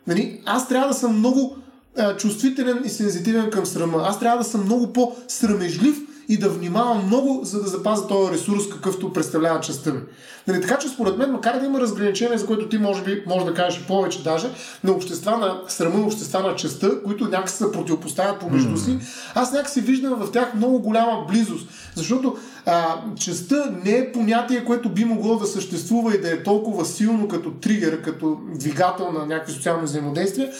[0.07, 1.57] нали, аз трябва да съм много
[1.97, 4.03] а, чувствителен и сензитивен към срама.
[4.05, 5.97] Аз трябва да съм много по-срамежлив
[6.29, 9.99] и да внимавам много, за да запазя този ресурс, какъвто представлява частта ми.
[10.47, 13.45] Нали, така че според мен, макар да има разграничение, за което ти може би може
[13.45, 14.47] да кажеш повече даже,
[14.83, 18.97] на общества на срама, общества на частта, които някакси се противопоставят помежду си,
[19.35, 21.67] аз някакси виждам в тях много голяма близост.
[21.95, 26.85] Защото а, частта не е понятие, което би могло да съществува и да е толкова
[26.85, 30.51] силно като тригер, като двигател на някакви социални взаимодействия,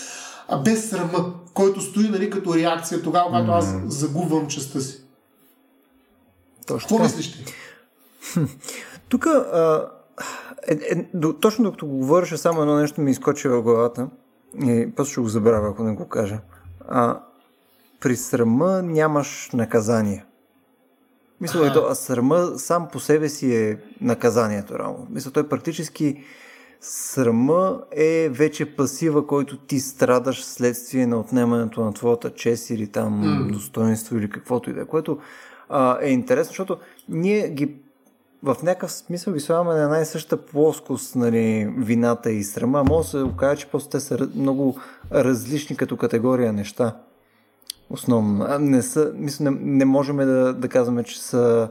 [0.48, 5.05] а без срама, който стои нали, като реакция тогава, когато аз загубвам частта си.
[6.66, 7.46] Точно Какво мислиш ти?
[9.10, 9.28] Тук,
[10.68, 11.06] е, е,
[11.42, 14.08] точно докато го говореше, само едно нещо ми изкочи в главата
[14.64, 16.40] и после ще го забравя, ако не го кажа.
[16.88, 17.20] А,
[18.00, 20.26] при срама нямаш наказание.
[21.42, 25.08] Мисля, ето, а срама сам по себе си е наказанието, реално.
[25.10, 26.24] Мисля, той практически
[26.82, 33.24] срама е вече пасива, който ти страдаш следствие на отнемането на твоята чест или там
[33.24, 33.52] mm.
[33.52, 35.20] достоинство или каквото и да е, което
[35.70, 36.78] а, е интересно, защото
[37.10, 37.76] ние ги
[38.44, 42.84] в някакъв смисъл ги слагаме на една и съща плоскост, нали, вината и срама.
[42.84, 44.78] Може да се окаже, че просто те са много
[45.12, 46.96] различни като категория неща.
[47.90, 48.60] Основно.
[48.60, 51.70] Не, са, мисля, не, не можем да, да казваме, че са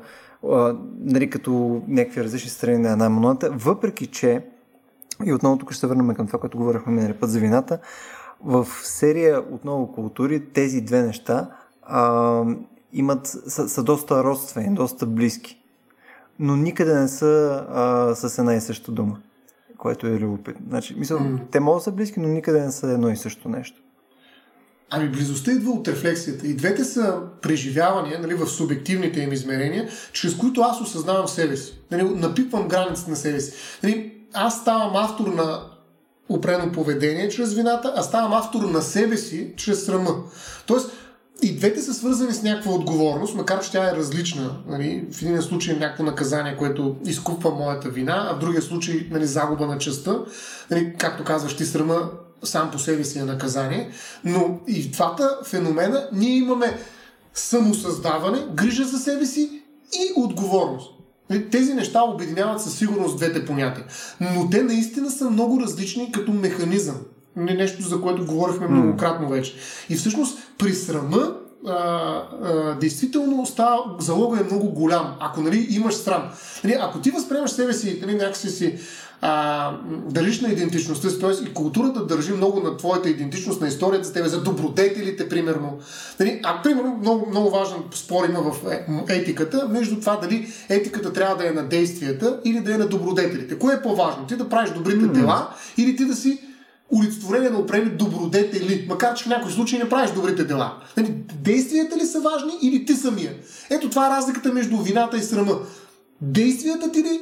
[0.51, 4.45] а, нали, като някакви различни страни на една монета, въпреки че,
[5.25, 7.79] и отново тук ще се върнем към това, което говорихме миналия път за вината,
[8.45, 11.51] в серия отново култури тези две неща
[11.83, 12.45] а,
[12.95, 15.61] имат, са, са доста родствени, доста близки.
[16.39, 19.19] Но никъде не са а, с една и съща дума,
[19.79, 20.67] което е любопитно.
[20.69, 21.39] Значи, мисля, mm.
[21.51, 23.81] те могат да са близки, но никъде не са едно и също нещо.
[24.91, 26.47] Ами близостта идва от рефлексията.
[26.47, 31.79] И двете са преживявания нали, в субективните им измерения, чрез които аз осъзнавам себе си.
[31.91, 33.53] Нали, напипвам границите на себе си.
[33.83, 35.61] Нали, аз ставам автор на
[36.29, 40.15] упрено поведение чрез вината, а ставам автор на себе си чрез срама.
[40.67, 40.91] Тоест,
[41.43, 44.57] и двете са свързани с някаква отговорност, макар че тя е различна.
[44.69, 45.05] Нали?
[45.13, 49.27] В един случай е някакво наказание, което изкупва моята вина, а в другия случай нали,
[49.27, 50.19] загуба на частта.
[50.71, 52.11] Нали, както казваш, ти срама
[52.43, 53.91] сам по себе си е наказание.
[54.25, 56.79] Но и в двата феномена ние имаме
[57.35, 60.91] самосъздаване, грижа за себе си и отговорност.
[61.31, 63.85] Нали, тези неща обединяват със сигурност двете понятия.
[64.21, 66.97] Но те наистина са много различни като механизъм
[67.37, 69.55] нещо, за което говорихме многократно вече.
[69.89, 71.35] И всъщност при срама
[71.67, 76.23] а, а, действително става, залога е много голям, ако нали, имаш срам.
[76.65, 78.79] Нали, ако ти възприемаш себе си, нали, някакси си
[79.21, 79.73] а,
[80.11, 81.31] държиш на идентичността си, т.е.
[81.31, 85.79] и културата държи много на твоята идентичност, на историята за тебе, за добродетелите, примерно.
[86.21, 91.13] Нали, а, примерно, много, много важен спор има в е, етиката, между това дали етиката
[91.13, 93.59] трябва да е на действията или да е на добродетелите.
[93.59, 94.27] Кое е по-важно?
[94.27, 96.41] Ти да правиш добрите дела или ти да си
[96.99, 100.77] олицетворение на определени добродетели, макар че в някои случаи не правиш добрите дела.
[100.97, 103.33] Нали, действията ли са важни или ти самия?
[103.71, 105.59] Ето това е разликата между вината и срама.
[106.21, 107.21] Действията ти ли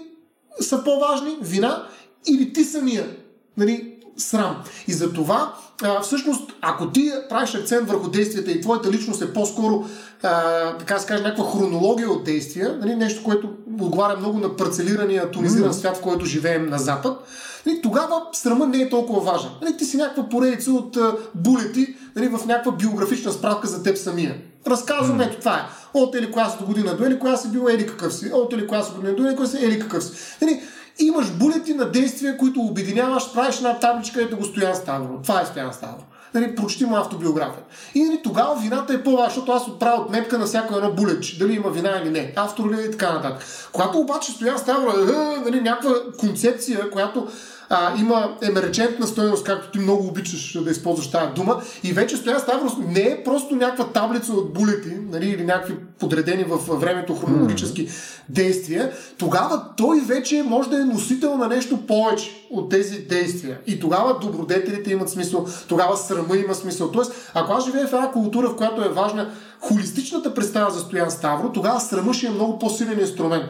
[0.60, 1.86] са по-важни, вина,
[2.26, 3.16] или ти самия?
[3.56, 4.56] Нали, срам.
[4.88, 9.32] И за това, а, всъщност, ако ти правиш акцент върху действията и твоята личност е
[9.32, 9.84] по-скоро,
[10.22, 13.48] а, така се каже, някаква хронология от действия, нали, нещо, което
[13.80, 15.76] отговаря много на парцелирания, тонизиран mm.
[15.76, 17.18] свят, в който живеем на Запад,
[17.66, 19.50] нали, тогава срама не е толкова важен.
[19.62, 23.96] Нали, ти си някаква поредица от а, булети нали, в някаква биографична справка за теб
[23.96, 24.36] самия.
[24.66, 25.26] Разказвам, mm.
[25.26, 25.62] ето това е.
[25.94, 28.30] От или коя си до година до или коя си бил ели какъв си.
[28.34, 30.12] От или коя си година до или коя си ели какъв си.
[30.42, 30.60] Нали,
[30.98, 35.20] имаш булети на действия, които обединяваш, правиш една табличка, ето го Стоян Ставро.
[35.22, 36.02] Това е Стоян Ставро.
[36.34, 37.62] Нали, прочети му автобиография.
[37.94, 41.52] И нали, тогава вината е по-важна, защото аз отправя отметка на всяко едно булетче, дали
[41.52, 43.46] има вина или не, автор ли е и така нататък.
[43.72, 47.28] Когато обаче Стоян Ставро е нали, някаква концепция, която
[47.74, 51.62] а, има емерджентна стоеност, както ти много обичаш да използваш тази дума.
[51.84, 56.44] И вече стоя Ставрос не е просто някаква таблица от булети, нали, или някакви подредени
[56.44, 58.20] в времето хронологически mm.
[58.28, 58.92] действия.
[59.18, 63.58] Тогава той вече може да е носител на нещо повече от тези действия.
[63.66, 66.90] И тогава добродетелите имат смисъл, тогава срама има смисъл.
[66.90, 69.30] Тоест, ако аз живея в една култура, в която е важна
[69.60, 73.44] холистичната представа за Стоян Ставро, тогава срама ще е много по-силен инструмент.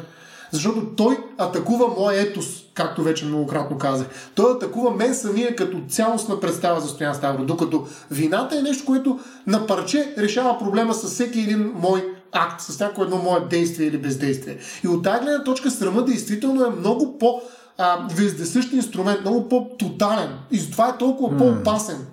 [0.52, 4.06] Защото той атакува моя етос, както вече многократно казах.
[4.34, 7.44] Той атакува мен самия като цялостна представа за Стоян Ставро.
[7.44, 12.68] Докато вината е нещо, което на парче решава проблема с всеки един мой акт, с
[12.68, 14.58] всяко едно мое действие или бездействие.
[14.84, 17.40] И от тази гледна точка срама действително е много по-
[18.14, 20.30] вездесъщ инструмент, много по-тотален.
[20.50, 21.38] И затова е толкова mm.
[21.38, 22.06] по-опасен.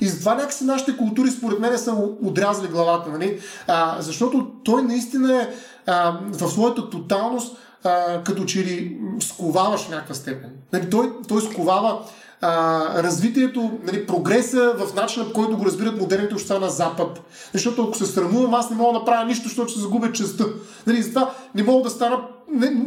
[0.00, 3.10] И затова някакси нашите култури, според мен, са отрязали главата.
[3.10, 3.40] Нали?
[3.66, 5.48] А, защото той наистина е
[5.86, 10.50] а, в своята тоталност а, като че ли сковаваш някаква степен.
[10.72, 10.90] Нали?
[10.90, 11.98] Той, той сковава
[12.40, 17.20] а, развитието, нали, прогреса в начина, по който го разбират модерните общества на Запад.
[17.52, 20.46] Защото ако се срамувам, аз не мога да направя нищо, защото ще загубя честа.
[20.86, 22.20] Нали, затова не мога да стана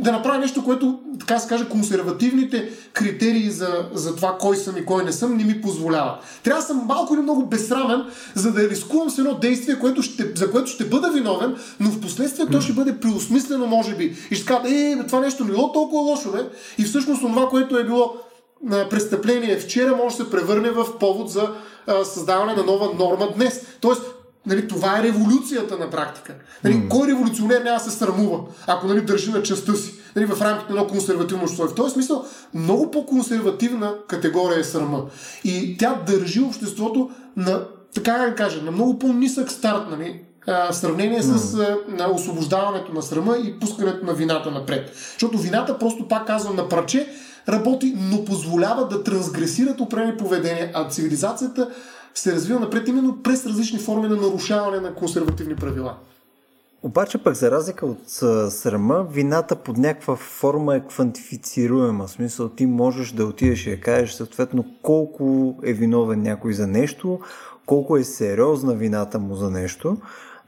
[0.01, 4.85] да направя нещо, което, така се каже, консервативните критерии за, за това кой съм и
[4.85, 6.19] кой не съм, не ми позволява.
[6.43, 10.31] Трябва да съм малко или много безсрамен, за да рискувам с едно действие, което ще,
[10.35, 14.15] за което ще бъда виновен, но в последствие то ще бъде преосмислено, може би.
[14.31, 16.39] И ще кажа, е, това нещо не било толкова лошо, бе.
[16.77, 18.15] И всъщност това, което е било
[18.89, 21.49] престъпление вчера, може да се превърне в повод за
[22.03, 23.65] създаване на нова норма днес.
[23.81, 24.01] Тоест,
[24.45, 26.33] Нали, това е революцията на практика.
[26.63, 26.87] Нали, mm.
[26.87, 30.73] Кой революционер няма да се срамува, ако нали, държи на частта си нали, в рамките
[30.73, 31.67] на едно консервативно общество.
[31.67, 35.05] В този смисъл, много по-консервативна категория е срама.
[35.43, 39.83] И тя държи обществото на, така да кажа, на много по-нисък старт.
[39.91, 41.35] Нали, в сравнение mm.
[41.35, 41.59] с
[41.99, 44.91] а, освобождаването на срама и пускането на вината напред.
[45.13, 47.07] Защото вината, просто пак казвам на парче,
[47.49, 51.69] работи, но позволява да трансгресират определени поведения, а цивилизацията
[52.15, 55.97] се развива напред именно през различни форми на нарушаване на консервативни правила.
[56.83, 58.09] Обаче пък за разлика от
[58.51, 62.07] срама, вината под някаква форма е квантифицируема.
[62.07, 66.67] В смисъл ти можеш да отидеш и да кажеш съответно колко е виновен някой за
[66.67, 67.19] нещо,
[67.65, 69.97] колко е сериозна вината му за нещо.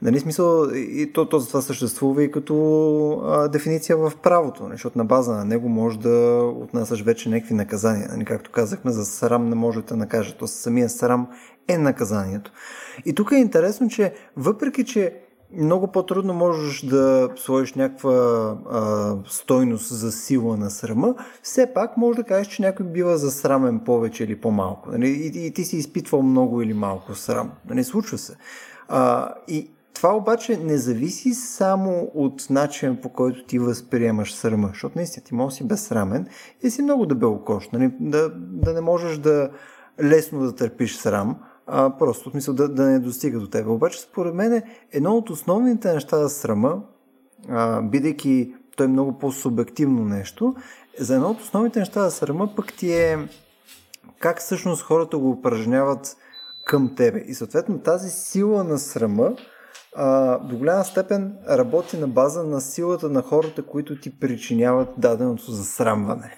[0.02, 4.98] Нали, смисъл, и то, то това съществува и като а, дефиниция в правото, нали, защото
[4.98, 8.08] на база на него може да отнасяш вече някакви наказания.
[8.12, 10.34] Нали, както казахме, за срам не може да накаже.
[10.34, 11.28] То самия срам
[11.68, 12.52] е наказанието.
[13.06, 15.20] И тук е интересно, че въпреки, че
[15.52, 18.12] много по-трудно можеш да сложиш някаква
[18.70, 23.80] а, стойност за сила на срама, все пак може да кажеш, че някой бива засрамен
[23.80, 24.90] повече или по-малко.
[24.90, 25.08] Нали?
[25.08, 27.52] И, и ти си изпитвал много или малко срам.
[27.68, 27.84] Нали?
[27.84, 28.36] Случва се.
[28.88, 34.98] А, и това обаче не зависи само от начин по който ти възприемаш срама, защото
[34.98, 36.26] наистина ти можеш да си безсрамен
[36.62, 37.92] и си много дебело кош, нали?
[38.00, 39.50] да, да не можеш да
[40.02, 43.68] лесно да търпиш срам, а, просто, в смисъл да, да не достига до теб.
[43.68, 46.82] Обаче, според мен, едно от основните неща за срама,
[47.48, 50.54] а, бидейки той е много по-субективно нещо,
[50.98, 53.28] за едно от основните неща за срама пък ти е
[54.18, 56.16] как всъщност хората го упражняват
[56.64, 57.24] към тебе.
[57.26, 59.36] И съответно тази сила на срама
[59.98, 65.50] а, до голяма степен работи на база на силата на хората, които ти причиняват даденото
[65.50, 66.36] засрамване.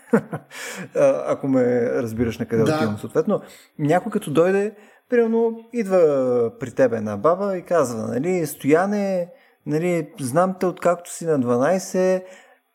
[1.26, 2.74] Ако ме разбираш на къде да.
[2.74, 2.98] отивам.
[2.98, 3.40] Съответно,
[3.78, 4.74] някой като дойде,
[5.10, 9.32] примерно идва при тебе една баба и казва, нали, Стояне,
[9.66, 12.22] нали, знам те откакто си на 12,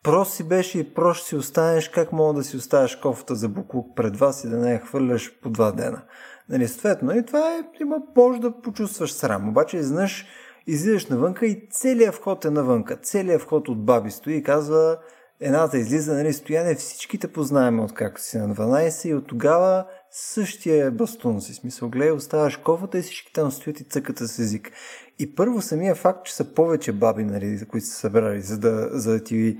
[0.02, 3.96] прост си беше и прост си останеш, как мога да си оставиш кофата за буклук
[3.96, 6.02] пред вас и да не я хвърляш по два дена.
[6.48, 9.48] Нали, съответно, и това е, има, може да почувстваш срам.
[9.48, 10.26] Обаче, изнъж
[10.66, 12.96] излизаш навънка и целият вход е навънка.
[12.96, 14.98] Целият вход от баби стои и казва,
[15.40, 20.90] едната излиза, нали, стояне, всичките познаем от как си на 12 и от тогава същия
[20.90, 21.54] бастун си.
[21.54, 24.72] Смисъл, гледай, оставаш кофата и всички там стоят и цъкат с език.
[25.18, 29.12] И първо самия факт, че са повече баби, нали, които са събрали, за да, за
[29.12, 29.58] да ти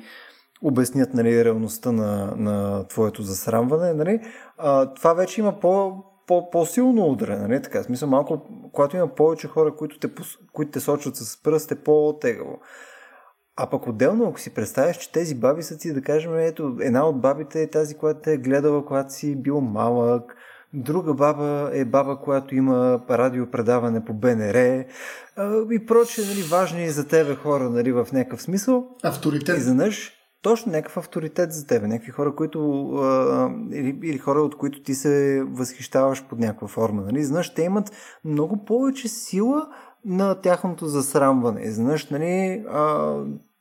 [0.62, 4.20] обяснят нали, реалността на, на твоето засрамване, нали,
[4.58, 7.62] а, това вече има по, по-силно ударе, нали?
[7.62, 10.08] Така, в смисъл, малко, когато има повече хора, които те,
[10.52, 12.60] които те сочат с пръст, е по-тегаво.
[13.56, 17.08] А пък отделно, ако си представяш, че тези баби са ти, да кажем, ето, една
[17.08, 20.36] от бабите е тази, която те е гледала, когато си бил малък,
[20.74, 24.84] друга баба е баба, която има радиопредаване по БНР
[25.72, 28.86] и прочее, нали, важни за тебе хора, нали, в някакъв смисъл.
[29.02, 29.56] Авторитет.
[29.56, 30.12] И изведнъж
[30.44, 34.94] точно някакъв авторитет за тебе, някакви хора, които а, или, или хора, от които ти
[34.94, 37.02] се възхищаваш под някаква форма.
[37.02, 37.24] Нали?
[37.24, 37.92] Знаеш, те имат
[38.24, 39.68] много повече сила
[40.04, 41.70] на тяхното засрамване.
[41.70, 43.14] Знаеш, нали, а,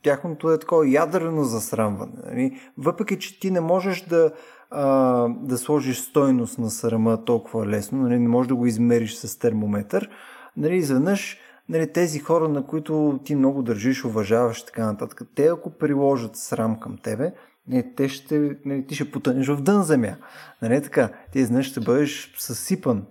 [0.03, 2.13] тяхното е такова ядрено засрамване.
[2.25, 2.59] Нали?
[2.77, 4.31] Въпреки, че ти не можеш да,
[4.71, 8.19] а, да сложиш стойност на срама толкова лесно, нали?
[8.19, 10.09] не можеш да го измериш с термометър,
[10.57, 10.75] нали?
[10.75, 11.37] изведнъж
[11.69, 16.35] нали, тези хора, на които ти много държиш, уважаваш и така нататък, те ако приложат
[16.35, 17.33] срам към тебе,
[17.67, 20.15] не, те ще, не, ти ще потънеш в дън земя.
[20.61, 23.05] Нали, така, ти изнъж ще бъдеш съсипан.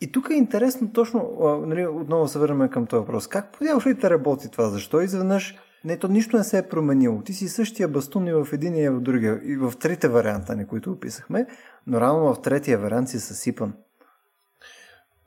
[0.00, 1.30] И тук е интересно точно,
[1.66, 3.26] нали, отново се върнем към този въпрос.
[3.26, 4.68] Как подяваш ли те работи това?
[4.68, 7.22] Защо изведнъж Не, то нищо не се е променило.
[7.22, 9.40] Ти си същия бастун и в един и в другия.
[9.44, 11.46] И в трите варианта, на които описахме,
[11.86, 13.72] но рано в третия вариант си съсипан.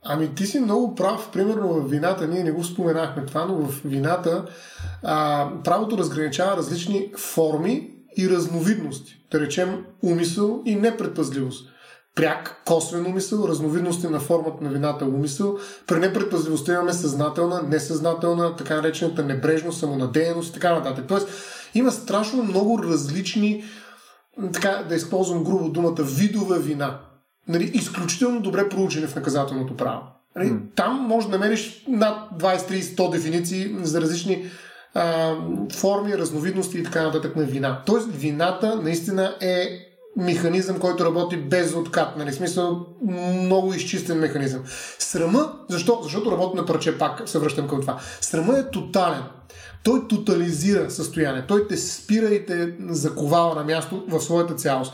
[0.03, 1.29] Ами ти си много прав.
[1.33, 4.45] Примерно в вината, ние не го споменахме това, но в вината
[5.03, 9.25] а, правото разграничава различни форми и разновидности.
[9.31, 11.69] Да речем умисъл и непредпазливост.
[12.15, 15.57] Пряк, косвен умисъл, разновидности на формата на вината умисъл.
[15.87, 21.05] При непредпазливостта имаме съзнателна, несъзнателна, така наречената небрежност, самонадеяност и така нататък.
[21.07, 21.29] Тоест,
[21.73, 23.63] има страшно много различни,
[24.53, 26.99] така да използвам грубо думата, видове вина
[27.47, 30.01] нали, изключително добре проучени в наказателното право.
[30.35, 30.59] Нали, mm.
[30.75, 34.45] Там може да намериш над 20-30-100 дефиниции за различни
[34.93, 35.35] а,
[35.73, 37.81] форми, разновидности и така нататък на вина.
[37.85, 39.85] Тоест, вината наистина е
[40.17, 42.17] механизъм, който работи без откат.
[42.17, 42.33] Нали?
[42.33, 42.85] Смисъл,
[43.33, 44.63] много изчистен механизъм.
[44.99, 45.99] Срама, защо?
[46.03, 47.99] Защото работи на парче, пак се връщам към това.
[48.21, 49.23] Срама е тотален.
[49.83, 51.45] Той тотализира състояние.
[51.47, 54.93] Той те спира и те заковава на място в своята цялост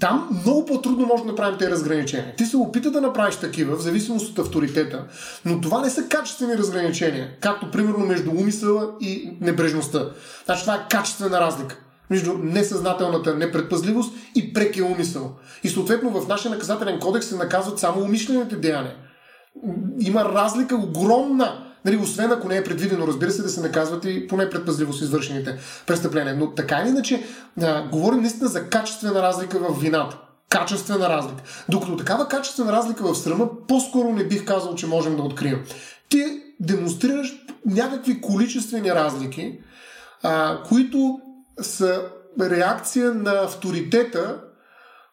[0.00, 2.34] там много по-трудно може да направим тези разграничения.
[2.36, 5.04] Ти се опита да направиш такива, в зависимост от авторитета,
[5.44, 10.10] но това не са качествени разграничения, както примерно между умисъла и небрежността.
[10.44, 11.78] Значи това е качествена разлика
[12.10, 15.32] между несъзнателната непредпазливост и прекия умисъл.
[15.64, 18.94] И съответно в нашия наказателен кодекс се наказват само умишлените деяния.
[20.00, 24.26] Има разлика огромна Нали, освен ако не е предвидено, разбира се, да се наказват и
[24.28, 26.36] поне предпазливо с извършените престъпления.
[26.36, 27.24] Но така или иначе,
[27.62, 30.18] а, говорим наистина за качествена разлика в вината.
[30.48, 31.42] Качествена разлика.
[31.68, 35.64] Докато такава качествена разлика в срама, по-скоро не бих казал, че можем да открием.
[36.08, 37.32] Ти демонстрираш
[37.66, 39.58] някакви количествени разлики,
[40.22, 41.20] а, които
[41.60, 42.02] са
[42.40, 44.40] реакция на авторитета,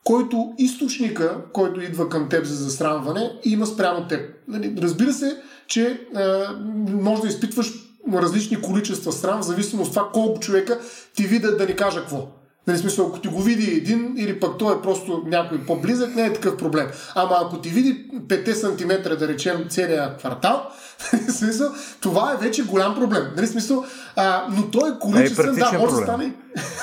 [0.03, 4.21] който източника, който идва към теб за засрамване, има спрямо теб.
[4.47, 6.55] Нали, разбира се, че а,
[6.91, 7.73] може да изпитваш
[8.13, 10.79] различни количества срам, в зависимост от това колко човека
[11.15, 12.27] ти видят да ни кажа какво.
[12.67, 16.25] Нали, смисъл, ако ти го види един или пък той е просто някой по-близък, не
[16.25, 16.87] е такъв проблем.
[17.15, 20.65] Ама ако ти види 5 см, да речем, целият квартал,
[21.13, 23.23] нали, смисъл, това е вече голям проблем.
[23.35, 26.33] Нали, смисъл, а, но той е количествен, е да, може да стане,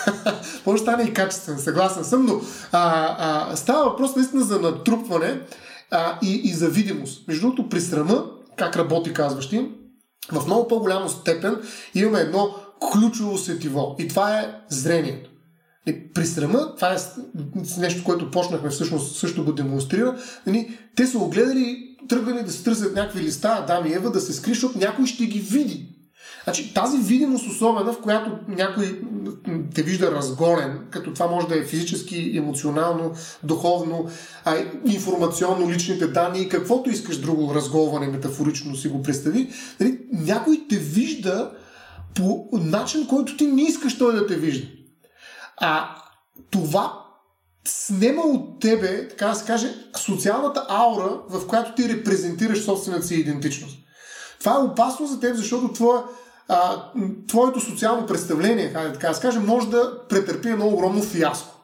[0.66, 2.40] може да стане и качествен, съгласен съм, но
[2.72, 5.40] а, а, става въпрос наистина за натрупване
[5.90, 7.28] а, и, и за видимост.
[7.28, 8.24] Между другото, при срама
[8.56, 9.68] как работи казваш ти,
[10.32, 11.56] в много по-голяма степен
[11.94, 12.54] имаме едно
[12.92, 15.30] ключово сетиво и това е зрението.
[16.14, 16.96] При срама, това е
[17.78, 22.94] нещо, което почнахме всъщност също го демонстрира, нали, те са огледали, тръгнали да се търсят
[22.94, 25.86] някакви листа, Адам и Ева, да се скри, защото някой ще ги види.
[26.44, 29.00] Значи, тази видимост особена, в която някой
[29.74, 33.12] те вижда разгонен, като това може да е физически, емоционално,
[33.42, 34.08] духовно,
[34.44, 34.56] а,
[34.86, 39.50] информационно, личните данни и каквото искаш друго разголване, метафорично си го представи,
[39.80, 41.50] нали, някой те вижда
[42.14, 44.68] по начин, който ти не искаш той да те вижда.
[45.56, 45.96] А
[46.50, 47.04] това
[47.68, 53.14] снема от тебе, така да се каже, социалната аура, в която ти репрезентираш собствената си
[53.14, 53.78] идентичност.
[54.40, 56.02] Това е опасно за теб, защото твоя
[56.48, 56.82] а,
[57.28, 61.54] твоето социално представление, така да скажем, може да претърпи едно огромно фиаско.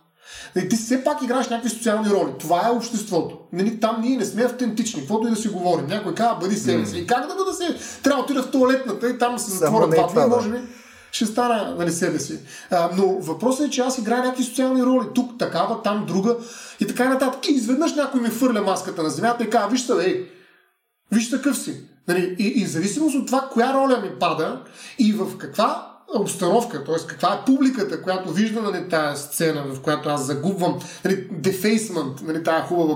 [0.56, 2.30] И ти все пак играеш някакви социални роли.
[2.38, 3.38] Това е обществото.
[3.52, 5.00] Нали, там ние не сме автентични.
[5.00, 5.86] Каквото и да си говорим.
[5.86, 6.98] Някой казва, бъди себе си.
[6.98, 10.06] И как да бъда себе Трябва да отида в туалетната и там се затворят два
[10.06, 10.58] дни, може би
[11.12, 12.38] ще стана нали, себе си.
[12.70, 15.06] А, но въпросът е, че аз играя някакви социални роли.
[15.14, 16.36] Тук такава, там друга
[16.80, 17.48] и така нататък.
[17.48, 20.30] И изведнъж някой ми фърля маската на земята и казва, виж ей,
[21.12, 21.80] виж такъв си.
[22.10, 24.62] Нали, и, и в зависимост от това, коя роля ми пада
[24.98, 27.06] и в каква обстановка, т.е.
[27.06, 32.44] каква е публиката, която вижда нали, тази сцена, в която аз загубвам, нали, defacement, нали,
[32.44, 32.94] тази хубава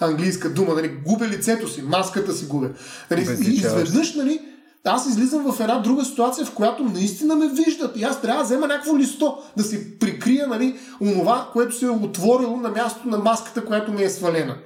[0.00, 2.68] английска дума, нали, губя лицето си, маската си губя.
[3.10, 4.40] Нали, и изведнъж, нали,
[4.84, 8.44] аз излизам в една друга ситуация, в която наистина ме виждат и аз трябва да
[8.44, 13.18] взема някакво листо, да си прикрия нали, онова, което се е отворило на мястото на
[13.18, 14.56] маската, която ми е свалена.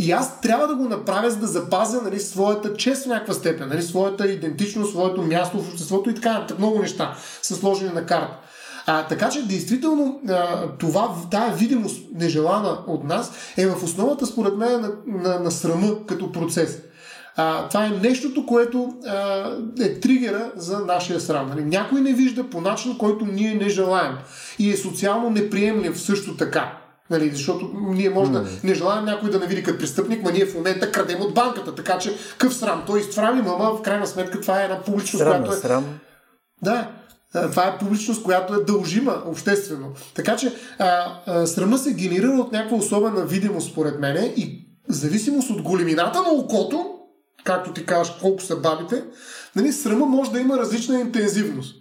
[0.00, 3.68] И аз трябва да го направя, за да запазя нали, своята чест в някаква степен,
[3.68, 6.58] нали, своята идентичност, своето място в обществото и така нататък.
[6.58, 8.36] Много неща са сложени на карта.
[8.86, 10.20] А, така че, действително,
[10.78, 16.06] това, тая видимост, нежелана от нас, е в основата, според мен, на, на, на срама
[16.06, 16.78] като процес.
[17.36, 19.44] А, това е нещото, което а,
[19.80, 21.48] е тригера за нашия срам.
[21.48, 21.64] Нали?
[21.64, 24.14] Някой не вижда по начин, който ние не желаем.
[24.58, 26.79] И е социално неприемлив също така.
[27.10, 30.46] Нали, защото ние може да не желаем някой да не види като престъпник, ма ние
[30.46, 32.82] в момента крадем от банката, така че къв срам.
[32.86, 35.60] Той изтравим, ама в крайна сметка това е една публичност, срам, която е...
[35.60, 35.84] Срам.
[36.62, 36.90] Да,
[37.32, 39.86] това е публичност, която е дължима обществено.
[40.14, 44.92] Така че а, а, срама се генерира от някаква особена видимост, според мене, и в
[44.92, 46.86] зависимост от големината на окото,
[47.44, 49.04] както ти кажеш колко са бабите,
[49.56, 51.76] нали, срама може да има различна интензивност.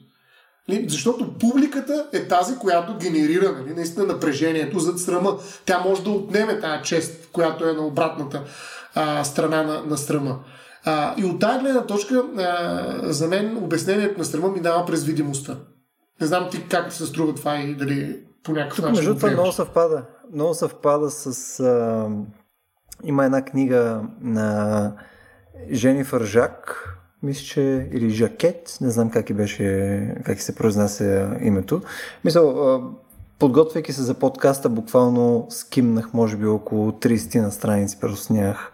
[0.70, 0.86] Нали?
[0.90, 5.38] Защото публиката е тази, която генерира нали, наистина напрежението зад срама.
[5.66, 8.44] Тя може да отнеме тази чест, която е на обратната
[8.96, 10.40] а, страна на, на срама.
[10.86, 15.04] А, и от тази гледна точка, а, за мен обяснението на срама ми дава през
[15.04, 15.58] видимостта.
[16.22, 18.96] Не знам ти как се струва това и дали по някакъв начин.
[18.96, 20.06] Между това много съвпада.
[20.34, 21.60] Много съвпада с.
[21.60, 22.10] А,
[23.04, 24.94] има една книга на
[25.72, 26.90] Женифър Жак,
[27.24, 31.82] мисля, че или Жакет, не знам как, и беше, как се произнася името.
[32.26, 32.82] Мисля,
[33.40, 38.72] подготвяйки се за подкаста, буквално скимнах, може би, около 30 на страници, просто нямах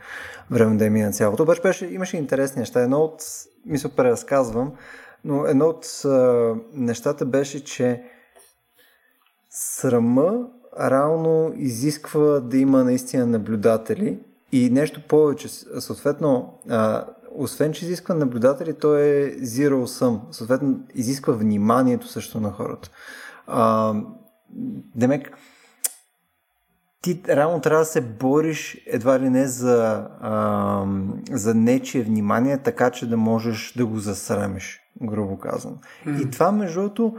[0.52, 1.43] време да е мина цялото.
[1.43, 2.82] Обаче беше, имаше интересни неща.
[2.82, 3.24] Едно от,
[3.66, 4.72] мисля, преразказвам,
[5.24, 6.02] но едно от
[6.74, 8.04] нещата беше, че
[9.50, 10.48] срама
[10.80, 14.20] реално изисква да има наистина наблюдатели
[14.52, 15.50] и нещо повече.
[15.80, 16.54] Съответно,
[17.38, 20.20] освен, че изисква наблюдатели, то е zero sum.
[20.32, 22.90] Съответно, изисква вниманието също на хората.
[23.48, 23.94] А,
[24.96, 25.38] демек,
[27.02, 30.86] ти реално трябва да се бориш едва ли не за, а,
[31.32, 35.78] за нечие внимание, така че да можеш да го засрамиш, грубо казвам.
[36.06, 36.28] Mm-hmm.
[36.28, 37.18] И това, между другото,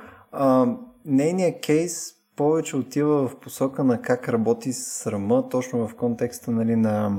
[1.05, 7.19] нейният кейс повече отива в посока на как работи срама, точно в контекста нали, на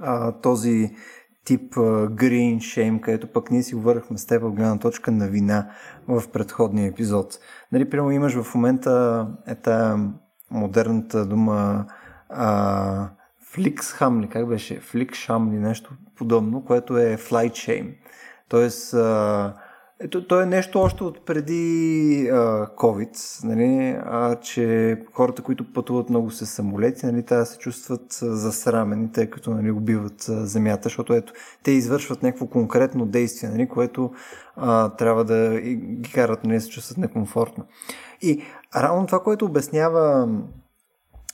[0.00, 0.96] а, този
[1.44, 5.70] тип green shame, където пък ние си говорихме с теб от гледна точка на вина
[6.08, 7.38] в предходния епизод.
[7.72, 9.98] Нали, прямо имаш в момента ета
[10.50, 11.86] модерната дума
[12.28, 13.08] а,
[13.52, 14.80] фликсхам ли, как беше?
[14.80, 17.94] Фликшам ли, нещо подобно, което е flight shame.
[18.48, 19.54] Тоест, а,
[20.00, 26.10] ето, то е нещо още от преди а, COVID, нали, а, че хората, които пътуват
[26.10, 30.82] много с самолети, нали, трябва да се чувстват засрамени, тъй като нали, убиват а, земята,
[30.82, 31.32] защото ето,
[31.62, 34.12] те извършват някакво конкретно действие, нали, което
[34.56, 37.64] а, трябва да ги карат нали, да се чувстват некомфортно.
[38.22, 38.42] И
[38.76, 40.28] равно това, което обяснява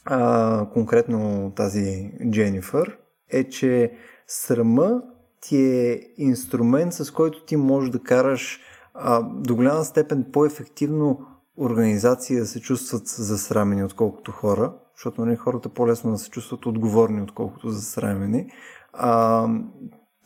[0.04, 2.98] а, конкретно тази Дженифър,
[3.30, 3.92] е, че
[4.26, 5.02] срама
[5.40, 8.60] ти е инструмент, с който ти можеш да караш
[8.94, 11.26] а, до голяма степен по-ефективно
[11.56, 17.22] организации да се чувстват засрамени, отколкото хора, защото нали, хората по-лесно да се чувстват отговорни,
[17.22, 18.50] отколкото засрамени.
[18.92, 19.48] А,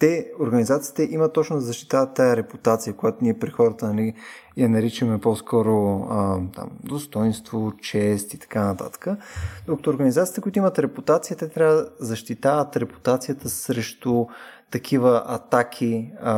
[0.03, 4.15] те, организациите имат точно да защитават тая репутация, която ние при хората нали,
[4.57, 9.09] я наричаме по-скоро а, там, достоинство, чест и така нататък.
[9.67, 14.27] Докато организациите, които имат репутация, те трябва да защитават репутацията срещу
[14.73, 16.35] такива атаки а,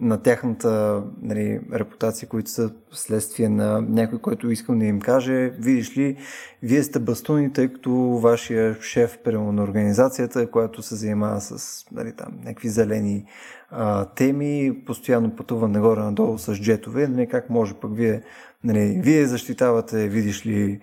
[0.00, 5.96] на тяхната нали, репутация, които са следствие на някой, който искам да им каже, видиш
[5.96, 6.16] ли,
[6.62, 12.12] вие сте бастуни, тъй като вашия шеф прямо на организацията, която се занимава с нали,
[12.16, 13.24] там, някакви зелени
[13.70, 18.22] а, теми, постоянно пътува нагоре-надолу с джетове, нали, как може пък вие,
[18.64, 20.80] нали, вие защитавате, видиш ли,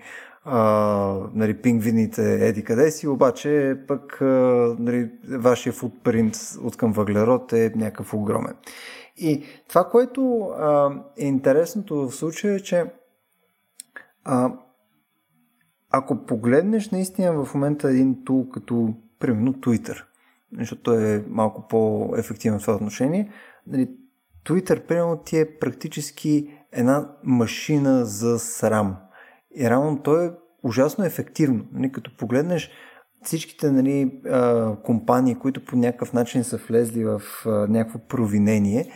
[1.34, 4.26] нали, пингвините еди къде си, обаче пък а,
[4.80, 8.56] нали, вашия футпринт от към въглерод е някакъв огромен.
[9.18, 12.86] И това, което а, е интересното в случая е, че
[14.24, 14.54] а,
[15.90, 20.04] ако погледнеш наистина в момента един тул като примерно Twitter,
[20.60, 23.32] защото той е малко по-ефективен в това отношение,
[23.68, 23.90] нали,
[24.46, 28.98] Twitter, примерно, ти е практически една машина за срам.
[29.56, 30.32] И реално то е
[30.64, 31.66] ужасно ефективно.
[31.74, 32.72] Нали, като погледнеш
[33.24, 34.22] всичките нали,
[34.84, 38.92] компании, които по някакъв начин са влезли в някакво провинение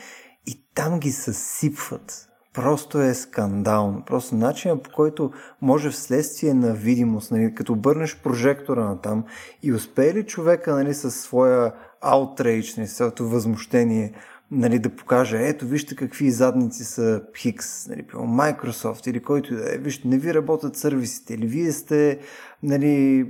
[0.48, 2.30] и там ги съсипват.
[2.54, 4.04] Просто е скандално.
[4.06, 5.32] Просто начинът по който
[5.62, 9.26] може вследствие на видимост, нали, като обърнеш прожектора на там
[9.64, 11.74] и успее ли човека нали, със своя
[12.04, 14.14] outrage, нали, своето възмущение,
[14.54, 19.78] нали, да покаже, ето вижте какви задници са Хикс, нали, Microsoft или който да е,
[19.78, 22.20] вижте, не ви работят сервисите, или вие сте
[22.64, 23.26] нали,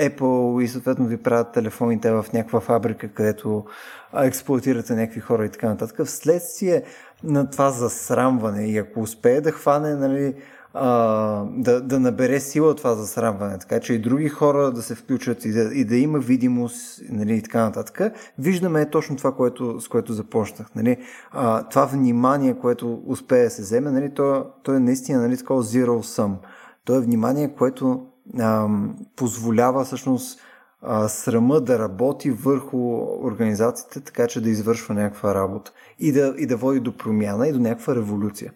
[0.00, 3.64] Apple и съответно ви правят телефоните в някаква фабрика, където
[4.14, 6.06] експлуатирате някакви хора и така нататък.
[6.06, 6.82] Вследствие
[7.24, 10.34] на това засрамване и ако успее да хване нали,
[10.74, 15.44] а, да, да набере сила това засрамване, така че и други хора да се включат
[15.44, 18.00] и да, и да има видимост нали, и така нататък,
[18.38, 20.74] виждаме точно това, което, с което започнах.
[20.74, 20.96] Нали.
[21.30, 25.62] А, това внимание, което успее да се вземе, нали, то, то е наистина нали, такова
[25.62, 26.34] zero sum.
[26.84, 28.06] То е внимание, което
[28.38, 28.68] а,
[29.16, 30.40] позволява всъщност
[30.82, 32.78] а, срама да работи върху
[33.22, 37.52] организациите, така че да извършва някаква работа и да, и да води до промяна и
[37.52, 38.52] до някаква революция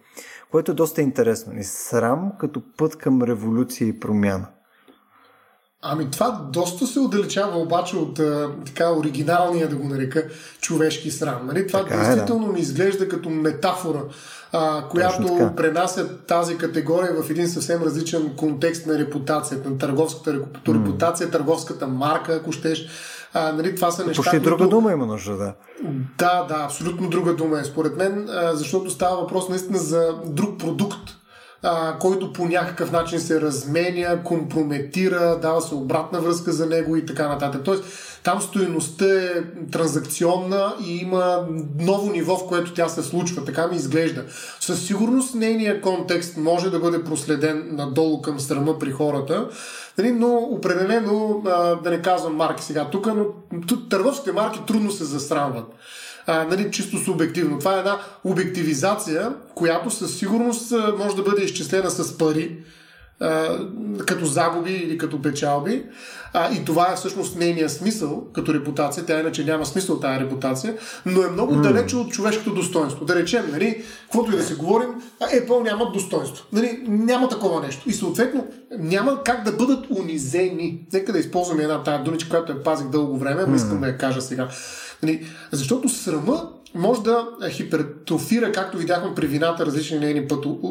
[0.52, 1.58] което е доста интересно.
[1.58, 4.46] И срам като път към революция и промяна.
[5.84, 10.28] Ами това доста се отдалечава обаче от а, така оригиналния, да го нарека,
[10.60, 11.46] човешки срам.
[11.46, 11.66] Нали?
[11.66, 12.52] Това така действително е, да.
[12.52, 14.02] ми изглежда като метафора,
[14.52, 21.28] а, която пренася тази категория в един съвсем различен контекст на репутацията, на търговската репутация,
[21.28, 21.32] mm.
[21.32, 22.88] търговската марка, ако щеш.
[23.34, 24.22] А, нали, това са неща.
[24.22, 24.44] Почти които...
[24.44, 25.54] друга дума има нужда, да.
[26.18, 31.21] Да, да, абсолютно друга дума е според мен, защото става въпрос наистина за друг продукт,
[31.62, 37.06] а, който по някакъв начин се разменя, компрометира, дава се обратна връзка за него и
[37.06, 37.60] така нататък.
[37.64, 37.84] Тоест,
[38.24, 39.28] там стоеността е
[39.72, 41.46] транзакционна и има
[41.78, 43.44] ново ниво, в което тя се случва.
[43.44, 44.24] Така ми изглежда.
[44.60, 49.48] Със сигурност нейният контекст може да бъде проследен надолу към срама при хората,
[49.98, 51.42] нали, но определено,
[51.84, 53.26] да не казвам марки сега тук, но
[53.88, 55.66] търговските марки трудно се засрамват
[56.26, 57.58] а, нали, чисто субективно.
[57.58, 62.56] Това е една обективизация, която със сигурност може да бъде изчислена с пари,
[63.20, 63.58] а,
[64.06, 65.84] като загуби или като печалби.
[66.34, 69.06] А, и това е всъщност нейния смисъл като репутация.
[69.06, 70.74] Тя иначе няма смисъл тази репутация,
[71.06, 71.60] но е много mm.
[71.60, 73.04] далече от човешкото достоинство.
[73.04, 74.88] Да речем, нали, каквото и да се говорим,
[75.20, 76.44] Apple нямат достоинство.
[76.52, 77.88] Нали, няма такова нещо.
[77.88, 78.46] И съответно
[78.78, 80.86] няма как да бъдат унизени.
[80.92, 83.98] Нека да използваме една тази думичка, която я пазих дълго време, но искам да я
[83.98, 84.48] кажа сега.
[85.02, 90.28] Нали, защото срама може да хипертрофира, както видяхме при вината, различни нейни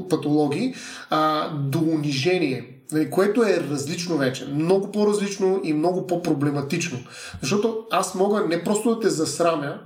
[0.09, 0.73] патологии,
[1.09, 4.45] а, до унижение, нали, което е различно вече.
[4.45, 6.99] Много по-различно и много по-проблематично.
[7.41, 9.79] Защото аз мога не просто да те засрамя,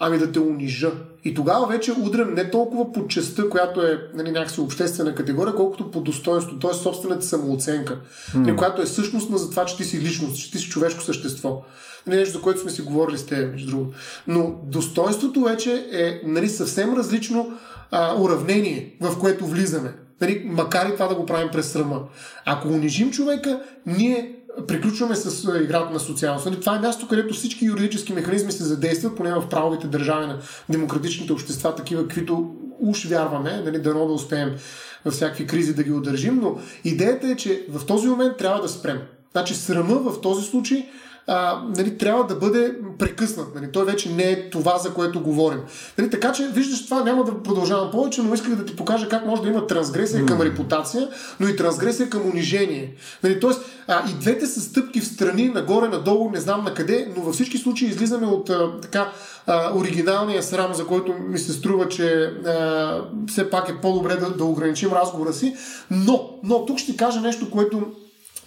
[0.00, 0.90] ами да те унижа.
[1.24, 5.90] И тогава вече удрям не толкова по частта, която е нали, някакси обществена категория, колкото
[5.90, 6.74] по достоинство, т.е.
[6.74, 8.00] собствената самооценка,
[8.34, 8.56] mm.
[8.56, 11.62] която е същност на за това, че ти си личност, че ти си човешко същество.
[12.06, 13.96] Нещо, за което сме си говорили с теб, между другото.
[14.26, 17.52] Но достоинството вече е нали, съвсем различно
[17.90, 19.92] а, уравнение, в което влизаме.
[20.20, 22.00] Нали, макар и това да го правим през срама.
[22.44, 24.36] Ако унижим човека, ние
[24.68, 26.46] приключваме с играта на социалност.
[26.46, 30.38] Нали, това е място, където всички юридически механизми се задействат, поне в правовите държави на
[30.68, 34.52] демократичните общества, такива, каквито уж вярваме, нали, дано да успеем
[35.04, 38.68] във всякакви кризи да ги удържим, но идеята е, че в този момент трябва да
[38.68, 39.00] спрем.
[39.32, 40.88] Значи срама в този случай
[41.32, 43.54] а, нали, трябва да бъде прекъснат.
[43.54, 43.72] Нали.
[43.72, 45.60] Той вече не е това, за което говорим.
[45.98, 49.26] Нали, така че, виждаш, това няма да продължавам повече, но исках да ти покажа как
[49.26, 50.28] може да има трансгресия mm.
[50.28, 51.08] към репутация,
[51.40, 52.94] но и трансгресия към унижение.
[53.22, 57.12] Нали, тоест, а, и двете са стъпки в страни, нагоре, надолу, не знам на къде,
[57.16, 59.12] но във всички случаи излизаме от а, така
[59.46, 64.30] а, оригиналния срам, за който ми се струва, че а, все пак е по-добре да,
[64.30, 65.56] да ограничим разговора си.
[65.90, 67.86] Но, но тук ще кажа нещо, което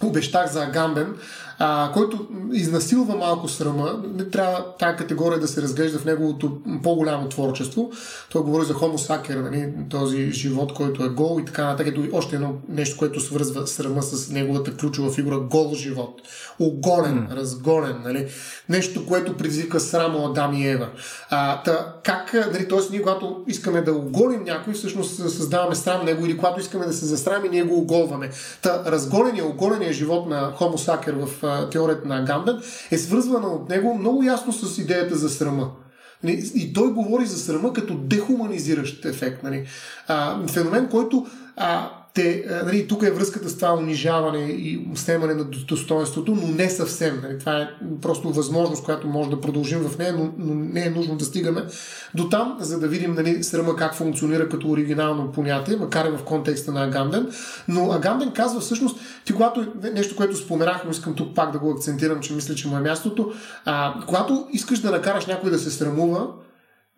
[0.02, 1.14] обещах за Агамбен
[1.58, 4.02] а, който изнасилва малко срама.
[4.14, 7.90] Не трябва тази категория да се разглежда в неговото по-голямо творчество.
[8.30, 11.86] Той говори за Homo sacer, нали, този живот, който е гол и така нататък.
[11.86, 16.22] Ето още едно нещо, което свързва срама с неговата ключова фигура гол живот.
[16.58, 17.36] Оголен, mm.
[17.36, 17.96] разголен.
[18.04, 18.28] Нали.
[18.68, 20.88] Нещо, което предизвика срама Адам и Ева.
[21.30, 22.78] А, та, как, нали, т.е.
[22.90, 27.06] ние когато искаме да оголим някой, всъщност създаваме срам него или когато искаме да се
[27.06, 28.30] засрамим, ние го оголваме.
[28.62, 33.98] Та, разголения, оголения живот на Homo sacer в теорията на Гамбен, е свързвана от него
[33.98, 35.70] много ясно с идеята за срама.
[36.22, 39.42] Нали, и той говори за срама като дехуманизиращ ефект.
[39.42, 39.66] Нали.
[40.48, 41.26] Феномен, който
[42.14, 47.20] те, нали, тук е връзката с това унижаване и снемане на достоинството, но не съвсем.
[47.22, 47.68] Нали, това е
[48.02, 51.64] просто възможност, която може да продължим в нея, но, но не е нужно да стигаме
[52.14, 56.24] до там, за да видим нали, срама как функционира като оригинално понятие, макар и в
[56.24, 57.30] контекста на Агамден.
[57.68, 61.70] Но Агамден казва всъщност, ти когато нещо, което споменах, но искам тук пак да го
[61.70, 63.32] акцентирам, че мисля, че му е мястото,
[63.64, 66.26] а, когато искаш да накараш някой да се срамува,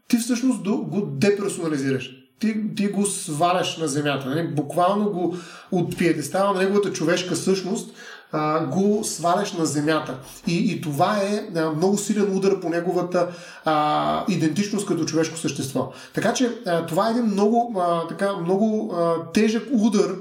[0.08, 4.28] ти всъщност го деперсонализираш ти, ти го сваляш на земята.
[4.28, 4.48] Нали?
[4.48, 5.36] Буквално го
[5.72, 7.90] от пиедестала на неговата човешка същност
[8.32, 10.14] а, го сваляш на земята.
[10.46, 13.28] И, и това е а, много силен удар по неговата
[13.64, 15.92] а, идентичност като човешко същество.
[16.14, 20.14] Така че а, това е един много, а, така, много а, тежък удар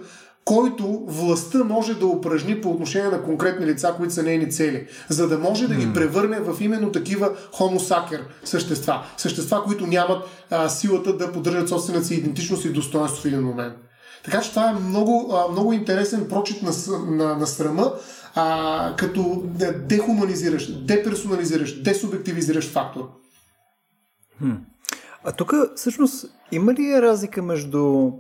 [0.46, 5.28] който властта може да упражни по отношение на конкретни лица, които са нейни цели, за
[5.28, 9.06] да може да ги превърне в именно такива хомосакер същества.
[9.18, 13.74] Същества, които нямат а, силата да поддържат собствената си идентичност и достоинство в един момент.
[14.24, 16.72] Така че това е много, а, много интересен прочит на,
[17.06, 17.94] на, на срама,
[18.36, 19.44] а, като
[19.88, 23.10] дехуманизираш, деперсонализираш, десубективизираш фактор.
[24.38, 24.52] Хм.
[25.24, 28.12] А тук всъщност има ли разлика между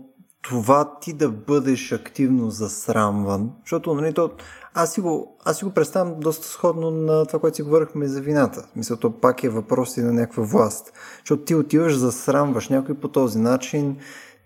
[0.49, 4.31] това ти да бъдеш активно засрамван, защото нали, то,
[4.73, 8.21] аз, си го, аз си го представям доста сходно на това, което си говорихме за
[8.21, 8.67] вината.
[8.75, 10.93] Мисля, то пак е въпрос и на някаква власт.
[11.19, 13.97] Защото ти отиваш, засрамваш някой по този начин,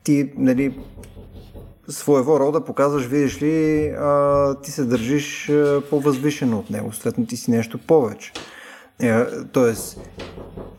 [0.04, 0.80] ти нали,
[1.88, 5.52] своего рода показваш, видиш ли, а, ти се държиш
[5.90, 8.34] по-възвишено от него, съответно ти си нещо повече.
[9.02, 10.00] Е, тоест,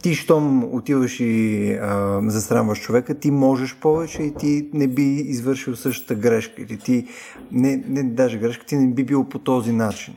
[0.02, 5.76] ти, щом отиваш и а, засрамваш човека, ти можеш повече и ти не би извършил
[5.76, 6.62] същата грешка.
[6.62, 7.06] Или ти,
[7.52, 10.14] не, не даже грешка, ти не би бил по този начин.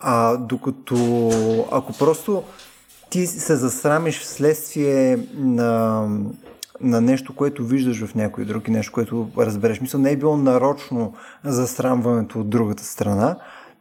[0.00, 0.96] А докато,
[1.72, 2.42] ако просто
[3.10, 6.08] ти се засрамиш вследствие на,
[6.80, 9.80] на нещо, което виждаш в някой друг и нещо, което разбереш.
[9.80, 11.14] Мисля, не е било нарочно
[11.44, 13.36] засрамването от другата страна,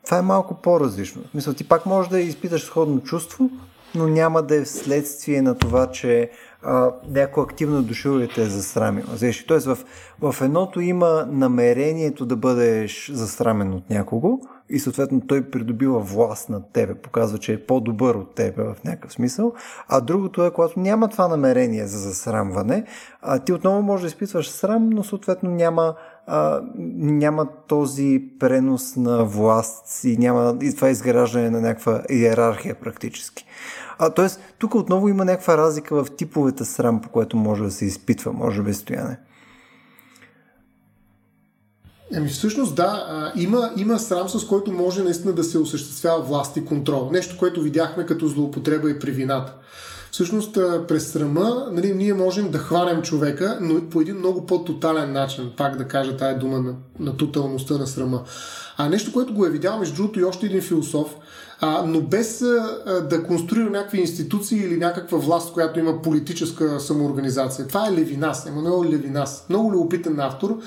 [0.06, 1.22] това е малко по-различно.
[1.34, 3.50] Мисля, ти пак можеш да изпиташ сходно чувство,
[3.96, 6.30] но няма да е вследствие на това, че
[6.64, 9.04] а, някой активно дошъл и те е засрамил.
[9.48, 9.78] Тоест в,
[10.22, 14.40] в едното има намерението да бъдеш засрамен от някого
[14.70, 19.14] и съответно той придобива власт над тебе, показва, че е по-добър от тебе в някакъв
[19.14, 19.54] смисъл,
[19.88, 22.86] а другото е, когато няма това намерение за засрамване,
[23.22, 25.96] а ти отново можеш да изпитваш срам, но съответно няма
[26.28, 26.62] а,
[26.96, 33.46] няма този пренос на власт и няма и това изграждане на някаква иерархия практически.
[33.98, 37.86] А, тоест, тук отново има някаква разлика в типовете срам, по което може да се
[37.86, 39.18] изпитва, може би стояне.
[42.14, 46.66] Еми всъщност да, има, има срам, с който може наистина да се осъществява власт и
[46.66, 47.10] контрол.
[47.12, 49.54] Нещо, което видяхме като злоупотреба и при вината.
[50.14, 50.54] Всъщност,
[50.88, 55.78] през срама нали, ние можем да хванем човека, но по един много по-тотален начин, пак
[55.78, 58.24] да кажа тая дума на, на тоталността на срама.
[58.78, 61.16] А нещо, което го е видял, между другото, и още един философ,
[61.62, 67.68] а, но без а, да конструира някакви институции или някаква власт, която има политическа самоорганизация.
[67.68, 69.46] Това е Левинас, Емануел Левинас.
[69.50, 70.58] Много любопитен автор,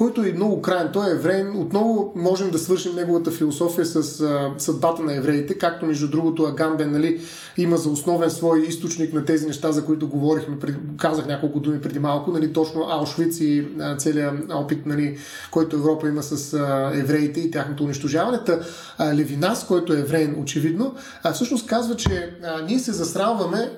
[0.00, 0.90] който е много крайен.
[0.92, 1.56] Той е евреин.
[1.56, 6.92] Отново можем да свършим неговата философия с а, съдбата на евреите, както между другото Агамбен
[6.92, 7.20] нали,
[7.56, 11.80] има за основен свой източник на тези неща, за които говорихме, пред, казах няколко думи
[11.80, 15.18] преди малко, нали, точно Аушвиц и а, целият опит, нали,
[15.50, 18.38] който Европа има с а, евреите и тяхното унищожаване.
[18.46, 18.60] Та,
[18.98, 23.70] а, Левинас, който е евреин, очевидно, а, всъщност казва, че а, ние се засрамваме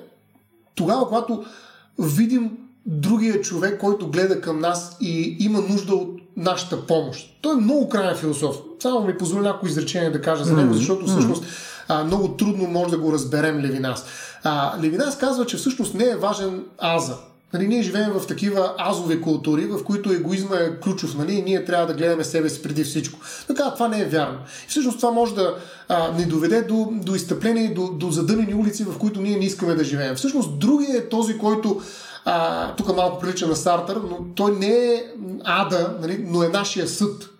[0.75, 1.43] тогава, когато
[1.99, 7.37] видим другия човек, който гледа към нас и има нужда от нашата помощ.
[7.41, 8.55] Той е много крайен философ.
[8.79, 11.43] Само ми позволя някои изречение да кажа за него, защото всъщност
[11.87, 14.05] а, много трудно може да го разберем Левинас.
[14.43, 17.17] А, Левинас казва, че всъщност не е важен аза.
[17.53, 21.65] Нали, ние живеем в такива азови култури, в които егоизма е ключов, нали, и ние
[21.65, 23.19] трябва да гледаме себе си преди всичко.
[23.47, 24.37] Така, това не е вярно.
[24.65, 25.55] И всъщност това може да
[25.89, 29.45] а, ни доведе до, до изтъпление и до, до задънени улици, в които ние не
[29.45, 30.15] искаме да живеем.
[30.15, 31.81] Всъщност, другия е този, който
[32.77, 35.03] тук малко прилича на Сартър, но той не е
[35.43, 37.32] ада, нали, но е нашия съд.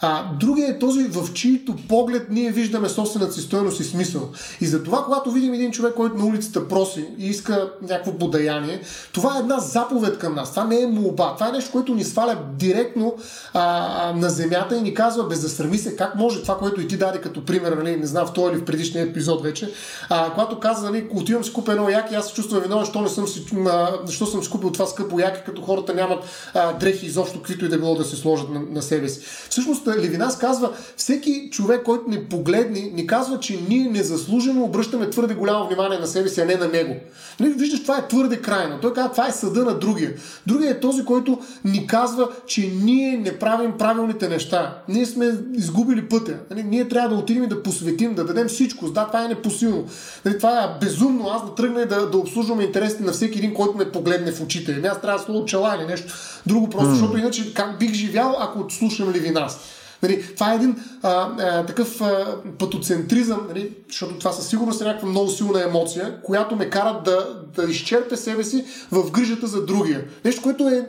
[0.00, 4.28] А, другия е този, в чието поглед ние виждаме собствената си стоеност и смисъл.
[4.60, 8.80] И затова, когато видим един човек, който на улицата проси и иска някакво подаяние,
[9.12, 10.50] това е една заповед към нас.
[10.50, 11.34] Това не е молба.
[11.34, 13.14] Това е нещо, което ни сваля директно
[13.54, 16.88] а, на земята и ни казва, без да срами се, как може това, което и
[16.88, 19.72] ти даде като пример, нали, не знам в този или в предишния епизод вече,
[20.08, 23.28] а, когато каза, нали, отивам си купя яки, аз се чувствам виновен, защо не съм
[23.28, 26.24] си, а, защо съм си купил това скъпо яки, като хората нямат
[26.54, 29.20] а, дрехи изобщо, каквито и да било да се сложат на, на себе си.
[29.50, 35.34] Всъщност Левинас казва, всеки човек, който ни погледне, ни казва, че ние незаслужено обръщаме твърде
[35.34, 36.96] голямо внимание на себе си, а не на него.
[37.40, 38.78] Нали, виждаш, това е твърде крайно.
[38.82, 40.12] Той казва, това е съда на другия.
[40.46, 44.78] Другия е този, който ни казва, че ние не правим правилните неща.
[44.88, 46.36] Ние сме изгубили пътя.
[46.50, 48.90] Нали, ние трябва да отидем и да посветим, да дадем всичко.
[48.90, 49.84] Да, това е непосилно.
[50.24, 51.28] Нали, това е безумно.
[51.28, 54.40] Аз да тръгна и да, да обслужвам интересите на всеки един, който ме погледне в
[54.40, 54.74] очите.
[54.78, 56.14] Ами аз трябва да слова чела или нещо
[56.46, 56.92] друго, просто, mm.
[56.92, 59.60] защото иначе как бих живял, ако слушам Левинас.
[60.02, 64.84] Нали, това е един а, а, такъв а, патоцентризъм, нали, защото това със сигурност е
[64.84, 69.66] някаква много силна емоция, която ме кара да, да изчерпя себе си в грижата за
[69.66, 70.04] другия.
[70.24, 70.88] Нещо, което е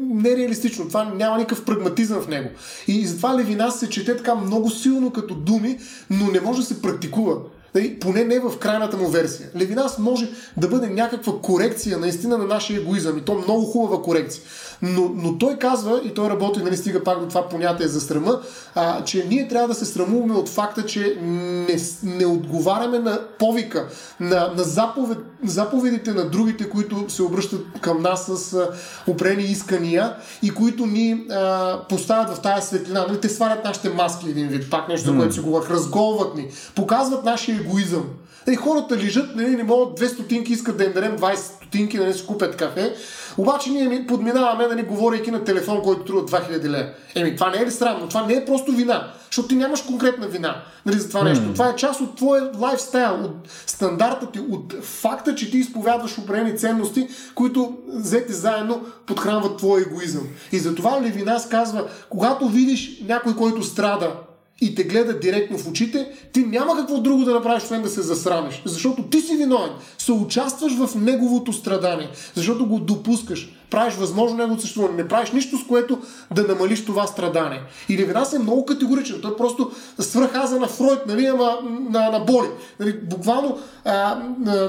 [0.00, 0.84] нереалистично.
[0.84, 2.48] Не това няма никакъв прагматизъм в него.
[2.88, 5.78] И затова Левина се чете така много силно като думи,
[6.10, 7.36] но не може да се практикува.
[7.74, 9.48] Нали, поне не в крайната му версия.
[9.56, 14.42] Левинас може да бъде някаква корекция наистина на нашия егоизъм и то много хубава корекция.
[14.82, 18.40] Но, но той казва, и той работи, нали, стига пак до това понятие за срама,
[18.74, 23.88] а, че ние трябва да се срамуваме от факта, че не, не отговаряме на повика,
[24.20, 28.68] на, на заповед, заповедите на другите, които се обръщат към нас с а,
[29.06, 33.06] опрени искания и които ни а, поставят в тази светлина.
[33.08, 36.48] Нали, те свалят нашите маски един вид, пак нещо, за което си говорих, разголват ни,
[36.74, 38.04] показват нашия егоизъм.
[38.48, 42.06] И хората лежат, нали, не могат, две стотинки искат да им дадем 20 стотинки, да
[42.06, 42.94] не си купят кафе.
[43.38, 46.88] Обаче ние подминаваме, нали, говорейки на телефон, който струва 2000 лева.
[47.14, 48.08] Еми, това не е ли странно?
[48.08, 49.12] Това не е просто вина.
[49.26, 51.24] защото ти нямаш конкретна вина нали, за това mm.
[51.24, 51.52] нещо.
[51.52, 56.58] Това е част от твоя лайфстайл, от стандарта ти, от факта, че ти изповядваш определени
[56.58, 60.22] ценности, които взети заедно подхранват твоя егоизъм.
[60.52, 64.12] И затова Левинас казва, когато видиш някой, който страда,
[64.60, 68.02] и те гледа директно в очите, ти няма какво друго да направиш, освен да се
[68.02, 68.62] засрамеш.
[68.64, 69.70] Защото ти си виновен.
[69.98, 72.08] Съучастваш в неговото страдание.
[72.34, 73.52] Защото го допускаш.
[73.70, 75.02] Правиш възможно неговото съществуване.
[75.02, 75.98] Не правиш нищо, с което
[76.34, 77.60] да намалиш това страдание.
[77.88, 79.20] И Левинас е много категоричен.
[79.22, 81.58] Той просто свръхаза на Фройд, нали, ама
[81.90, 82.48] на, на боли.
[82.80, 84.18] Нали, буквално а,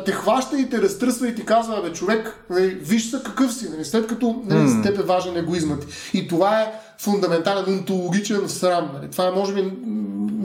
[0.06, 3.70] те хваща и те разтръсва и ти казва, бе, човек, нали, виж се какъв си,
[3.70, 4.66] нали, след като нали, mm.
[4.66, 5.88] за теб е важен егоизмът.
[6.14, 8.90] И това е фундаментален, онтологичен срам.
[8.94, 9.12] Нали.
[9.12, 9.72] Това е, може би,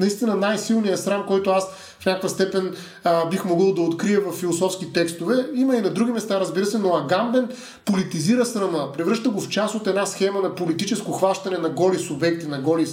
[0.00, 1.70] наистина най-силният срам, който аз
[2.00, 2.74] в някаква степен
[3.04, 5.46] а, бих могъл да открия в философски текстове.
[5.54, 7.48] Има и на други места, разбира се, но Агамбен
[7.84, 12.46] политизира срама, превръща го в част от една схема на политическо хващане на голи субекти,
[12.46, 12.86] на голи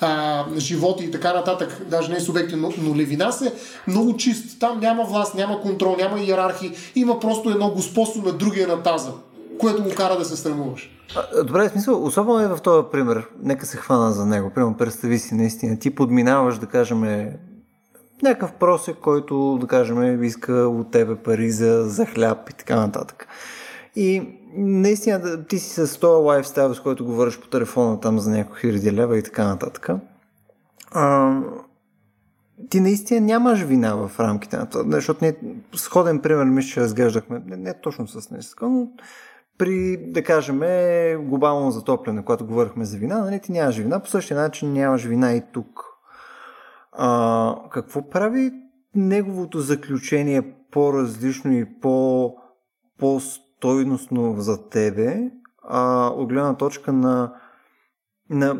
[0.00, 1.82] а, животи и така нататък.
[1.90, 3.52] Даже не субекти, но, но Левинас е
[3.86, 4.60] много чист.
[4.60, 6.72] Там няма власт, няма контрол, няма иерархии.
[6.94, 9.12] Има просто едно господство на другия на таза,
[9.58, 10.99] което го кара да се срамуваш.
[11.46, 13.26] Добре, в смисъл, особено е в този пример.
[13.42, 14.50] Нека се хвана за него.
[14.50, 17.30] Примерно, представи си, наистина, ти подминаваш, да кажем,
[18.22, 23.28] някакъв просек, който, да кажем, иска от тебе пари за, за хляб и така нататък.
[23.96, 24.22] И
[24.56, 28.92] наистина ти си с този лайфстайл, с който говориш по телефона там за няколко хиляди
[28.92, 29.88] лева и така нататък.
[30.92, 31.36] А,
[32.68, 35.36] ти наистина нямаш вина в рамките на това, защото ние
[35.76, 38.88] сходен пример мисля, че разглеждахме, не, не точно с нещо, но
[39.60, 40.58] при, да кажем,
[41.28, 45.32] глобално затопляне, когато говорихме за вина, нали, ти нямаш вина, по същия начин нямаш вина
[45.32, 45.84] и тук.
[46.92, 48.52] А, какво прави
[48.94, 52.34] неговото заключение по-различно и по,
[52.98, 55.30] по-стойностно за тебе,
[55.62, 57.34] а, от гледна точка на,
[58.30, 58.58] на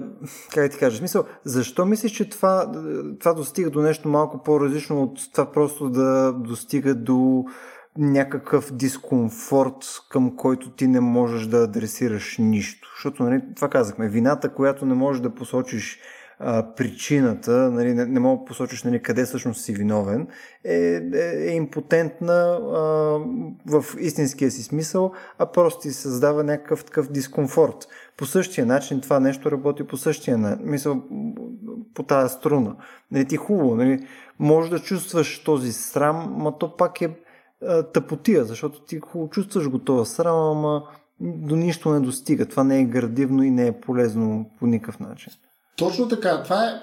[0.55, 2.73] как ти кажа, смисъл, защо мислиш, че това,
[3.21, 7.45] това достига до нещо малко по-различно от това просто да достига до
[7.99, 12.89] някакъв дискомфорт, към който ти не можеш да адресираш нищо.
[12.97, 16.01] Защото, нали, това казахме, вината, която не можеш да посочиш
[16.43, 20.29] а, причината, нали, не, не мога да посочиш нали, къде всъщност си виновен,
[20.65, 20.77] е,
[21.15, 22.81] е, е импотентна а,
[23.67, 27.89] в истинския си смисъл, а просто ти създава някакъв такъв дискомфорт.
[28.17, 31.03] По същия начин това нещо работи по същия начин, мисъл,
[31.95, 32.77] по тази струна.
[33.11, 34.07] Нали, ти хубаво, нали,
[34.39, 37.17] може да чувстваш този срам, но то пак е
[37.93, 40.83] тъпотия, защото ти хубаво чувстваш го това срам, ама
[41.21, 42.47] до нищо не достига.
[42.47, 45.33] Това не е градивно и не е полезно по никакъв начин.
[45.77, 46.43] Точно така.
[46.43, 46.81] Това е,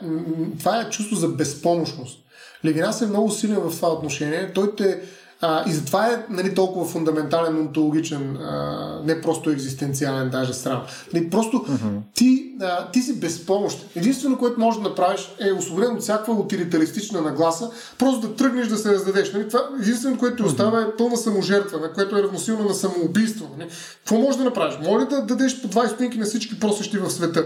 [0.59, 2.23] това е чувство за безпомощност.
[2.65, 4.53] Левинас е много силен в това отношение.
[4.53, 5.01] Той те
[5.41, 10.81] а, и затова е нали, толкова фундаментален, онтологичен, а, не просто екзистенциален даже срам.
[11.13, 11.99] Нали, просто uh-huh.
[12.13, 13.87] ти, а, ти си безпомощен.
[13.95, 18.77] Единствено, което можеш да направиш е освободен от всякаква утилитаристична нагласа, просто да тръгнеш да
[18.77, 19.33] се раздадеш.
[19.33, 23.49] Нали, това единственото, което ти остава е пълна саможертва, на което е равносилно на самоубийство.
[23.57, 23.69] Нали.
[23.97, 24.77] Какво можеш да направиш?
[24.83, 27.45] Може да дадеш по 20 стотинки на всички просещи в света?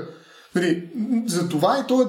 [0.55, 0.89] Нали,
[1.27, 2.05] за това и то е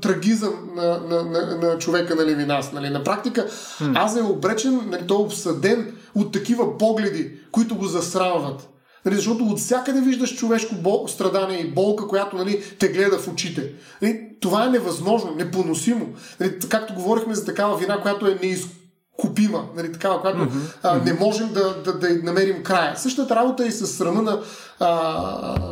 [0.00, 2.72] трагизъм на, на, на, на човека на Левинас.
[2.72, 2.90] Нали.
[2.90, 3.92] На практика hmm.
[3.94, 8.68] аз е обречен, нали, той е обсъден от такива погледи, които го засрамват.
[9.04, 13.28] Нали, защото от всякъде виждаш човешко бол, страдание и болка, която нали, те гледа в
[13.28, 13.72] очите.
[14.02, 16.06] Нали, това е невъзможно, непоносимо.
[16.40, 18.78] Нали, както говорихме за такава вина, която е неизкупима
[19.18, 20.76] купима, нали, такава, която mm-hmm.
[20.82, 22.96] а, не можем да, да, да намерим края.
[22.96, 24.40] Същата работа е и с срама на,
[24.80, 24.90] а,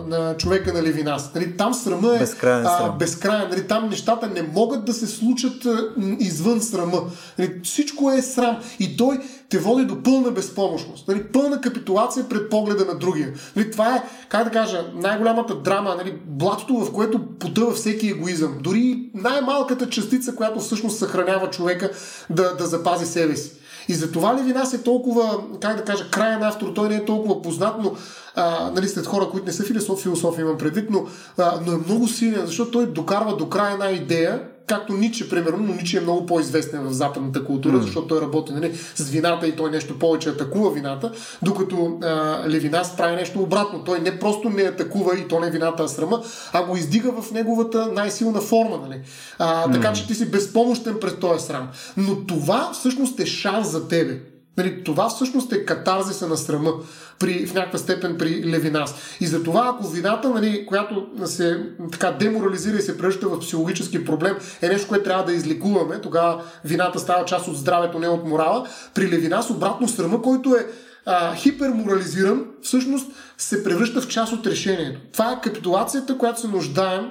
[0.09, 1.31] на човека на Левинас.
[1.35, 2.67] Нали, там срама е безкрайен.
[2.67, 5.89] А, безкрайен нали, там нещата не могат да се случат а,
[6.19, 7.03] извън срама.
[7.39, 8.59] Нали, всичко е срам.
[8.81, 11.09] И той те води до пълна безпомощност.
[11.09, 13.33] Нали, пълна капитулация пред погледа на другия.
[13.57, 18.59] Нали, това е, как да кажа, най-голямата драма, нали, блатото, в което потъва всеки егоизъм.
[18.61, 21.91] Дори най-малката частица, която всъщност съхранява човека
[22.31, 23.53] да, да запази себе си.
[23.89, 27.43] И за това Левинас е толкова, как да кажа, краен автор, той не е толкова
[27.43, 27.95] познат, но
[28.35, 31.07] а, нали, след хора, които не са философи, философи имам предвид, но,
[31.39, 35.59] а, но е много силен, защото той докарва до края една идея, както Ниче, примерно,
[35.67, 37.81] но Ниче е много по-известен в западната култура, mm.
[37.81, 41.13] защото той работи нали, с вината и той нещо повече атакува вината,
[41.43, 43.85] докато а, Левинас прави нещо обратно.
[43.85, 47.23] Той не просто не атакува и то не е вината, а срама, а го издига
[47.23, 48.79] в неговата най-силна форма.
[48.89, 49.01] Нали.
[49.39, 49.73] А, mm.
[49.73, 51.69] Така че ти си безпомощен пред този срам.
[51.97, 54.36] Но това всъщност е шанс за тебе.
[54.57, 56.73] Нали, това всъщност е катарзиса на срама
[57.19, 58.95] при, в някаква степен при Левинас.
[59.21, 64.37] И затова, ако вината, нали, която се така деморализира и се превръща в психологически проблем,
[64.63, 68.67] е нещо, което трябва да излекуваме, тогава вината става част от здравето, не от морала.
[68.95, 70.67] При Левинас обратно срама, който е
[71.07, 75.01] а, хиперморализиран, всъщност се превръща в част от решението.
[75.13, 77.11] Това е капитулацията, която се нуждаем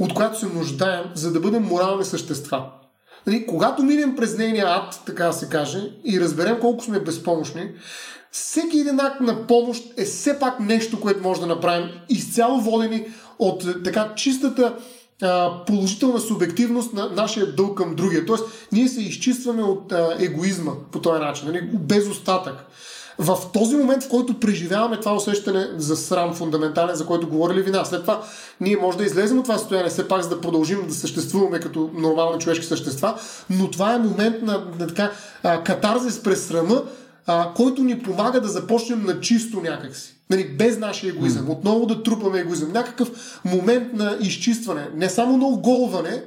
[0.00, 2.66] от която се нуждаем, за да бъдем морални същества.
[3.26, 7.70] Нали, когато минем през нейния ад, така да се каже, и разберем колко сме безпомощни,
[8.32, 13.06] всеки един акт на помощ е все пак нещо, което може да направим, изцяло водени
[13.38, 14.76] от така чистата
[15.22, 18.26] а, положителна субективност на нашия дълг към другия.
[18.26, 21.70] Тоест, ние се изчистваме от а, егоизма по този начин, нали?
[21.72, 22.66] без остатък.
[23.22, 27.84] В този момент, в който преживяваме това усещане за срам фундаментален, за който говорили вина,
[27.84, 28.22] след това
[28.60, 31.90] ние може да излезем от това състояние, все пак за да продължим да съществуваме като
[31.94, 33.14] нормални човешки същества,
[33.50, 35.10] но това е момент на, на така
[35.42, 36.82] а, катарзис през срама,
[37.26, 40.14] а, който ни помага да започнем на чисто някакси.
[40.30, 41.46] Нали, без нашия егоизъм.
[41.46, 41.50] Mm.
[41.50, 42.72] Отново да трупаме егоизъм.
[42.72, 44.88] Някакъв момент на изчистване.
[44.94, 46.22] Не само на оголване,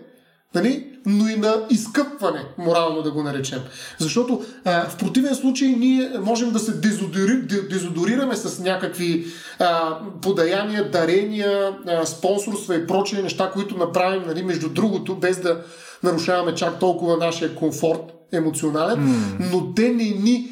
[0.56, 3.60] нали, но и на изкъпване, морално да го наречем.
[4.00, 9.26] Защото а, в противен случай ние можем да се дезодори, дезодорираме с някакви
[9.60, 15.62] а, подаяния, дарения, а, спонсорства и прочие неща, които направим, нали, между другото, без да
[16.04, 19.52] нарушаваме чак толкова нашия комфорт емоционален, mm.
[19.52, 20.50] но те не ни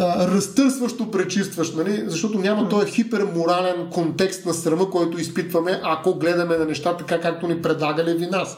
[0.00, 2.02] разтърсващо пречистващ, нали?
[2.06, 7.48] защото няма този хиперморален контекст на срама, който изпитваме, ако гледаме на неща така, както
[7.48, 8.56] ни предлагали ви нас.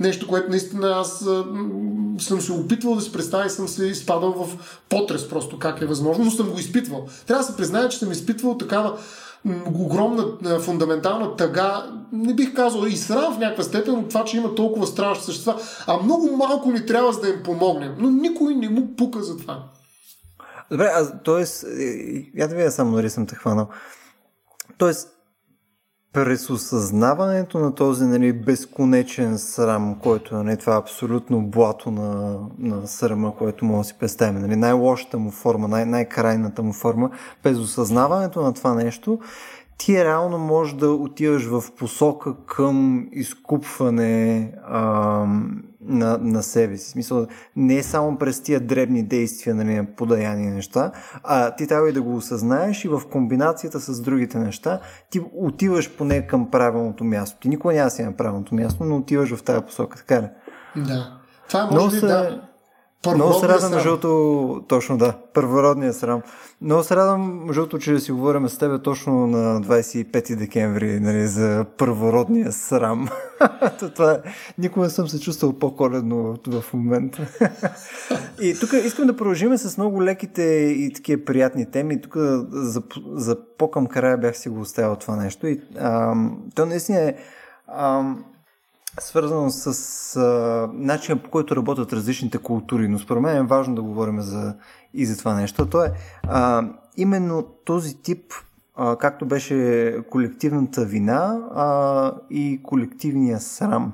[0.00, 1.18] Нещо, което наистина аз
[2.18, 5.86] съм се опитвал да си представя и съм се изпадал в потрес просто как е
[5.86, 7.06] възможно, но съм го изпитвал.
[7.26, 8.98] Трябва да се призная, че съм изпитвал такава
[9.74, 14.54] огромна фундаментална тъга, не бих казал и срам в някаква степен от това, че има
[14.54, 17.94] толкова страшни същества, а много малко ни трябва за да им помогнем.
[17.98, 19.64] Но никой не му пука за това.
[20.70, 21.44] Добре, а, т.е.
[22.40, 23.68] я да видя само дали съм те хванал.
[24.78, 25.08] Тоест,
[26.14, 32.86] през осъзнаването на този нали, безконечен срам, който е нали, това абсолютно блато на, на
[32.86, 37.10] срама, което може да си представим, нали, най-лошата му форма, най- най-крайната му форма,
[37.44, 39.18] без осъзнаването на това нещо,
[39.78, 44.80] ти реално можеш да отиваш в посока към изкупване а,
[45.80, 46.90] на, на себе си.
[46.90, 50.92] Смисъл, не е само през тия дребни действия, нали, подаяни неща,
[51.24, 55.96] а ти трябва и да го осъзнаеш и в комбинацията с другите неща ти отиваш
[55.96, 57.40] поне към правилното място.
[57.40, 60.28] Ти никога няма си на правилното място, но отиваш в тази посока, така ли?
[60.76, 61.18] Да.
[61.48, 62.48] Това може би, да
[63.10, 66.22] много се радвам, жълто, точно да, първородния срам.
[66.60, 71.26] Много се радвам, жълто, че да си говорим с теб точно на 25 декември нали,
[71.26, 73.08] за първородния срам.
[73.94, 74.18] Това, е,
[74.58, 77.26] никога не съм се чувствал по-коледно в момента.
[78.40, 80.42] и тук искам да продължим с много леките
[80.78, 82.00] и такива приятни теми.
[82.00, 82.16] Тук
[82.52, 82.82] за,
[83.12, 85.46] за по-към края бях си го оставил това нещо.
[85.46, 87.14] И, ам, то наистина е...
[87.68, 88.24] Ам,
[89.00, 93.82] свързано с а, начина по който работят различните култури, но според мен е важно да
[93.82, 94.54] говорим за,
[94.94, 95.66] и за това нещо.
[95.66, 95.92] То е
[96.22, 98.32] а, именно този тип,
[98.76, 103.92] а, както беше колективната вина а, и колективния срам.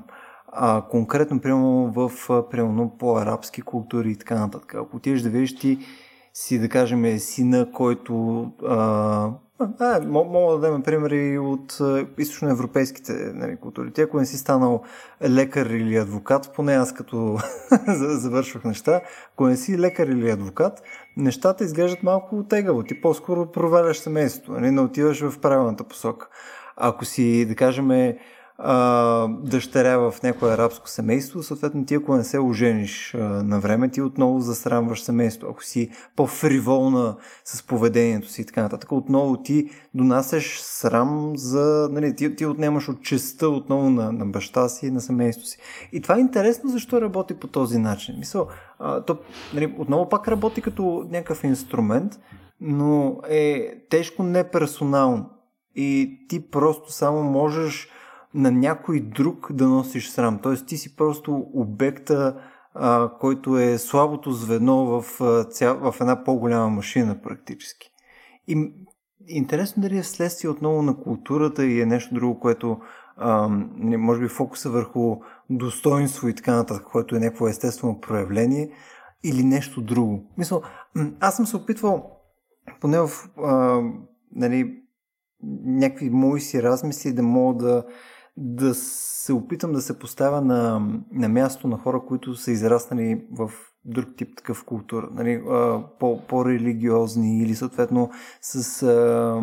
[0.53, 2.11] А, конкретно, примерно, в
[2.51, 4.75] примерно, по-арабски култури и така нататък.
[4.75, 5.79] Ако отидеш да видиш ти
[6.33, 9.29] си, да кажем, сина, който а,
[9.79, 11.77] а, мога да дадем примери от
[12.17, 13.91] източноевропейските нали, култури.
[13.91, 14.83] Ти ако не си станал
[15.29, 17.37] лекар или адвокат, поне аз като
[17.97, 19.01] завършвах неща,
[19.33, 20.81] ако не си лекар или адвокат,
[21.17, 22.83] нещата изглеждат малко тегаво.
[22.83, 26.27] Ти по-скоро проваляш семейството, нали, не отиваш в правилната посока.
[26.77, 28.13] Ако си, да кажем,
[29.43, 34.39] дъщеря в някое арабско семейство, съответно ти ако не се ожениш на време, ти отново
[34.39, 35.47] засрамваш семейство.
[35.49, 41.89] Ако си по-фриволна с поведението си и така нататък, отново ти донасяш срам за...
[41.91, 45.57] Нали, ти, ти отнемаш от честа отново на, на баща си и на семейството си.
[45.93, 48.15] И това е интересно защо работи по този начин.
[48.19, 48.47] Мисъл,
[48.79, 49.17] а, то
[49.53, 52.19] нали, отново пак работи като някакъв инструмент,
[52.61, 55.29] но е тежко неперсонално.
[55.75, 57.89] И ти просто само можеш
[58.33, 60.39] на някой друг да носиш срам.
[60.43, 62.41] Тоест ти си просто обекта,
[62.73, 65.05] а, който е слабото звено в,
[65.49, 65.73] ця...
[65.73, 67.91] в една по-голяма машина практически.
[68.47, 68.73] И
[69.27, 72.79] интересно дали е вследствие отново на културата и е нещо друго, което
[73.17, 73.47] а,
[73.79, 75.17] може би фокуса върху
[75.49, 78.71] достоинство и така нататък, което е някакво естествено проявление
[79.23, 80.31] или нещо друго.
[80.37, 80.61] Мисля,
[81.19, 82.17] аз съм се опитвал
[82.81, 83.81] поне в а,
[84.35, 84.77] нали,
[85.63, 87.85] някакви мои си размисли да мога да
[88.37, 93.51] да се опитам да се поставя на, на място на хора, които са израснали в
[93.85, 95.43] друг тип такъв култура, нали,
[95.99, 98.09] по, по-религиозни или съответно
[98.41, 99.41] с а,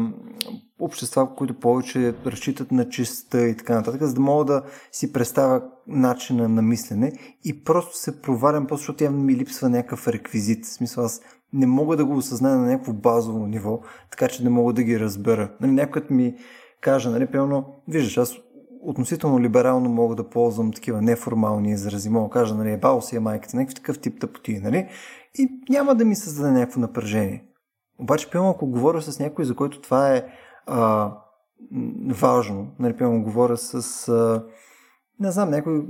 [0.80, 4.62] общества, които повече разчитат на чиста и така нататък, за да мога да
[4.93, 7.12] си представя начина на мислене
[7.45, 10.64] и просто се провалям, просто защото явно ми липсва някакъв реквизит.
[10.64, 11.20] В смисъл аз
[11.53, 13.80] не мога да го осъзная на някакво базово ниво,
[14.11, 15.53] така че не мога да ги разбера.
[15.61, 16.34] Нали, някой ми
[16.80, 18.36] каже, нали, примерно, виждаш, аз
[18.83, 22.11] относително либерално мога да ползвам такива неформални изрази.
[22.11, 24.89] Мога да кажа, нали, бао си е майката, някакви такъв тип тъпоти, нали?
[25.35, 27.45] И няма да ми създаде някакво напрежение.
[28.01, 30.24] Обаче, пълно, ако говоря с някой, за който това е
[30.66, 31.12] а,
[32.09, 34.45] важно, нали, пълно, говоря с а,
[35.21, 35.85] не знам, някой,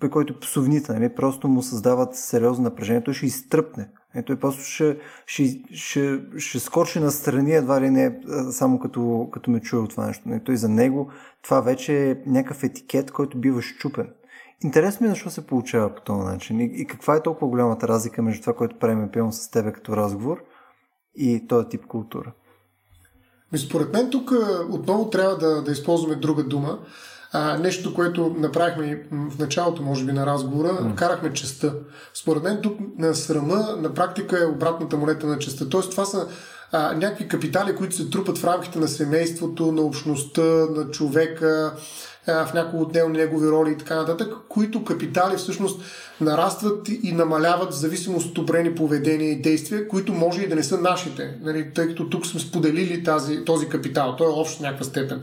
[0.00, 3.88] при който псовните, нали, просто му създават сериозно напрежение, той ще изтръпне.
[4.14, 9.28] Е, той просто ще, ще, ще, ще скочи на страни, едва ли не само като,
[9.32, 10.28] като ме чуе от това нещо.
[10.28, 11.10] Нали, той за него
[11.42, 14.10] това вече е някакъв етикет, който бива щупен.
[14.64, 17.88] Интересно ми е защо се получава по този начин и, и каква е толкова голямата
[17.88, 20.42] разлика между това, което правим пълно с тебе като разговор
[21.14, 22.32] и този тип култура.
[23.56, 24.32] Според мен тук
[24.70, 26.78] отново трябва да, да използваме друга дума.
[27.38, 30.94] А, нещо, което направихме в началото, може би, на разговора, mm.
[30.94, 31.74] карахме честа.
[32.14, 35.68] Според мен тук на срама на практика е обратната монета на честа.
[35.68, 36.26] Тоест, това са
[36.72, 40.42] а, някакви капитали, които се трупат в рамките на семейството, на общността,
[40.76, 41.74] на човека,
[42.26, 45.80] а, в някои отделни негови роли и така нататък, които капитали всъщност
[46.20, 50.62] нарастват и намаляват в зависимост от определени поведения и действия, които може и да не
[50.62, 54.14] са нашите, нали, тъй като тук сме споделили тази, този капитал.
[54.18, 55.22] Той е общ в някаква степен.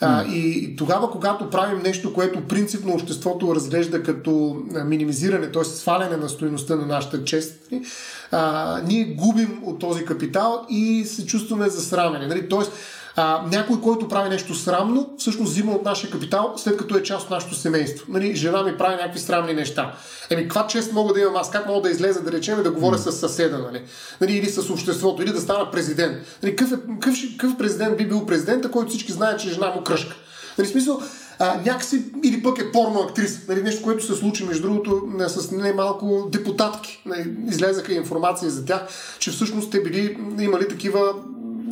[0.00, 5.64] А, и тогава, когато правим нещо, което принципно обществото разглежда като минимизиране, т.е.
[5.64, 7.84] сваляне на стоеността на нашата чест, нали,
[8.30, 12.26] а, ние губим от този капитал и се чувстваме засрамени.
[12.26, 12.48] Нали?
[12.48, 12.72] Тоест,
[13.20, 17.24] а, някой, който прави нещо срамно, всъщност взима от нашия капитал, след като е част
[17.24, 18.06] от нашето семейство.
[18.08, 19.94] Нали, жена ми прави някакви срамни неща.
[20.30, 21.50] Еми, каква чест мога да имам аз?
[21.50, 23.82] Как мога да излеза, да речем, и да говоря с съседа, нали?
[24.20, 24.32] нали?
[24.32, 26.16] Или с обществото, или да стана президент.
[26.42, 29.84] Нали, какъв, е, какъв, какъв президент би бил президента, който всички знаят, че жена му
[29.84, 30.16] кръшка?
[30.58, 31.02] Нали, смисъл,
[31.38, 33.40] а, някакси, или пък е порно актриса.
[33.48, 37.02] Нали, нещо, което се случи, между другото, с немалко депутатки.
[37.06, 38.86] Нали, излезаха информация за тях,
[39.18, 41.14] че всъщност те били имали такива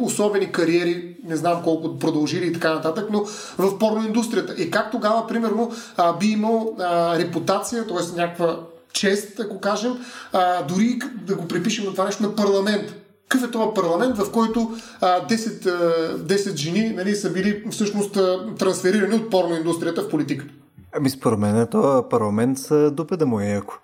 [0.05, 3.25] особени кариери, не знам колко продължили и така нататък, но
[3.59, 4.55] в порноиндустрията.
[4.63, 8.21] И как тогава, примерно, а, би имал а, репутация, т.е.
[8.21, 8.61] някаква
[8.93, 9.93] чест, ако кажем,
[10.33, 12.95] а, дори да го припишем на това нещо на парламент.
[13.29, 18.19] Какъв е това парламент, в който а, 10, а, 10 жени нали, са били всъщност
[18.59, 20.55] трансферирани от порноиндустрията в политиката?
[20.93, 23.75] Ами според мен това парламент са дупе да му е яко.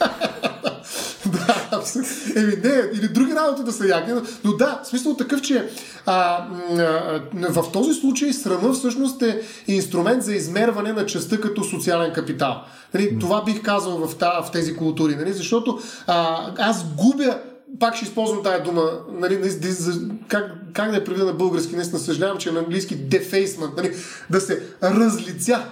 [2.36, 4.10] еми не, или други работи да са яки,
[4.44, 5.68] но да, смисъл такъв, че
[6.06, 6.46] а,
[6.78, 12.62] а, в този случай срама всъщност е инструмент за измерване на частта като социален капитал.
[12.94, 17.38] Нали, това бих казал в, та, в тези култури, нали, защото а, аз губя
[17.80, 21.98] пак ще използвам тая дума, нали, за, как, как да я преведа на български, наистина
[21.98, 23.96] съжалявам, че е на английски defacement, нали,
[24.30, 25.64] да се разлиця,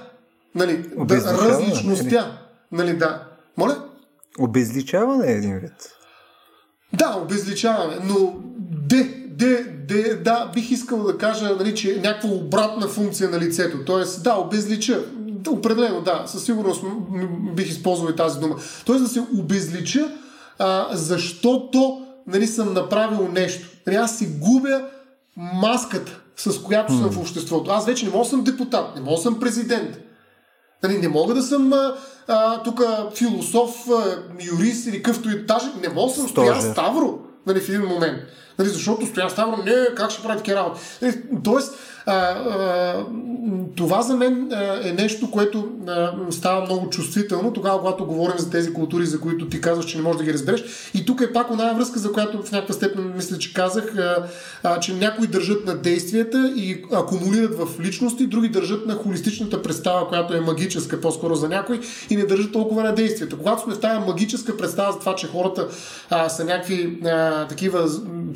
[0.54, 1.14] нали, да
[1.48, 2.38] различностя,
[2.72, 3.22] нали, да.
[3.56, 3.84] Моля?
[4.38, 5.72] Обезличаване е един вид.
[6.94, 8.34] Да, обезличаване, но
[8.88, 13.38] де, де, де, да, бих искал да кажа, нали, че е някаква обратна функция на
[13.38, 13.78] лицето.
[13.86, 15.04] Тоест, да, обезлича.
[15.48, 16.84] Определено, да, със сигурност
[17.56, 18.56] бих използвал и тази дума.
[18.84, 20.10] Тоест да се обезлича,
[20.58, 23.68] а, защото нали, съм направил нещо.
[23.86, 24.82] Нали, аз си губя
[25.36, 27.70] маската, с която съм в обществото.
[27.70, 29.98] Аз вече не мога да съм депутат, не мога да съм президент.
[30.84, 31.72] Нали, не мога да съм
[32.64, 32.82] тук
[33.14, 34.18] философ, а,
[34.52, 38.18] юрист или къвто и даже не мога да съм Стоян Ставро нали, в един момент.
[38.58, 40.80] Нали, защото Стоян Ставро не, как ще прави такива работи.
[41.02, 41.74] Нали, тоест,
[42.06, 43.04] а, а,
[43.76, 44.52] това за мен
[44.84, 49.48] е нещо, което а, става много чувствително тогава, когато говорим за тези култури, за които
[49.48, 50.64] ти казваш, че не можеш да ги разбереш.
[50.94, 54.26] И тук е пак една връзка, за която в някаква степен мисля, че казах, а,
[54.62, 60.08] а, че някои държат на действията и акумулират в личности, други държат на холистичната представа,
[60.08, 61.80] която е магическа по-скоро за някой
[62.10, 63.36] и не държат толкова на действията.
[63.36, 65.68] Когато сме в тази магическа представа за това, че хората
[66.10, 67.88] а, са някакви а, такива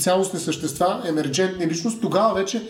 [0.08, 2.68] цялостни същества, емерджентни личности, тогава вече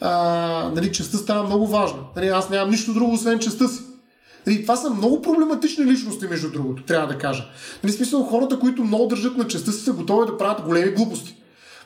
[0.00, 1.98] а, нали, частта става много важна.
[2.16, 3.80] Нали, аз нямам нищо друго, освен частта си.
[4.46, 7.44] Нали, това са много проблематични личности, между другото, трябва да кажа.
[7.84, 11.36] Нали, смисъл, хората, които много държат на частта си, са готови да правят големи глупости.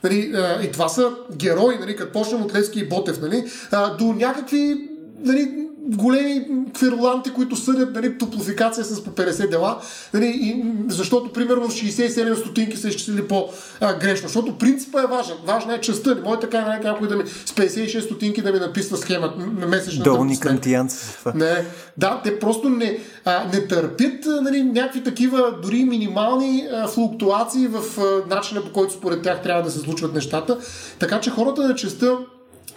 [0.04, 3.96] Нали, а, и това са герои, нали, като почнем от Левски и Ботев, нали, а,
[3.96, 4.88] до някакви
[5.20, 9.78] нали, големи квируланти, които съдят нали, топлофикация с по 50 дела,
[10.14, 14.28] нали, и, защото примерно 67 стотинки са изчислили по-грешно.
[14.28, 15.36] Защото принципът е важен.
[15.46, 16.14] Важна е частта.
[16.14, 19.66] Не може така нали, някой да ми с 56 стотинки да ми написва схема на
[19.66, 20.96] месечната Долни кантиянци.
[21.34, 21.64] Не,
[21.98, 28.00] да, те просто не, а, не търпят нали, някакви такива дори минимални а, флуктуации в
[28.00, 30.58] а, начина по който според тях трябва да се случват нещата.
[30.98, 32.16] Така че хората на частта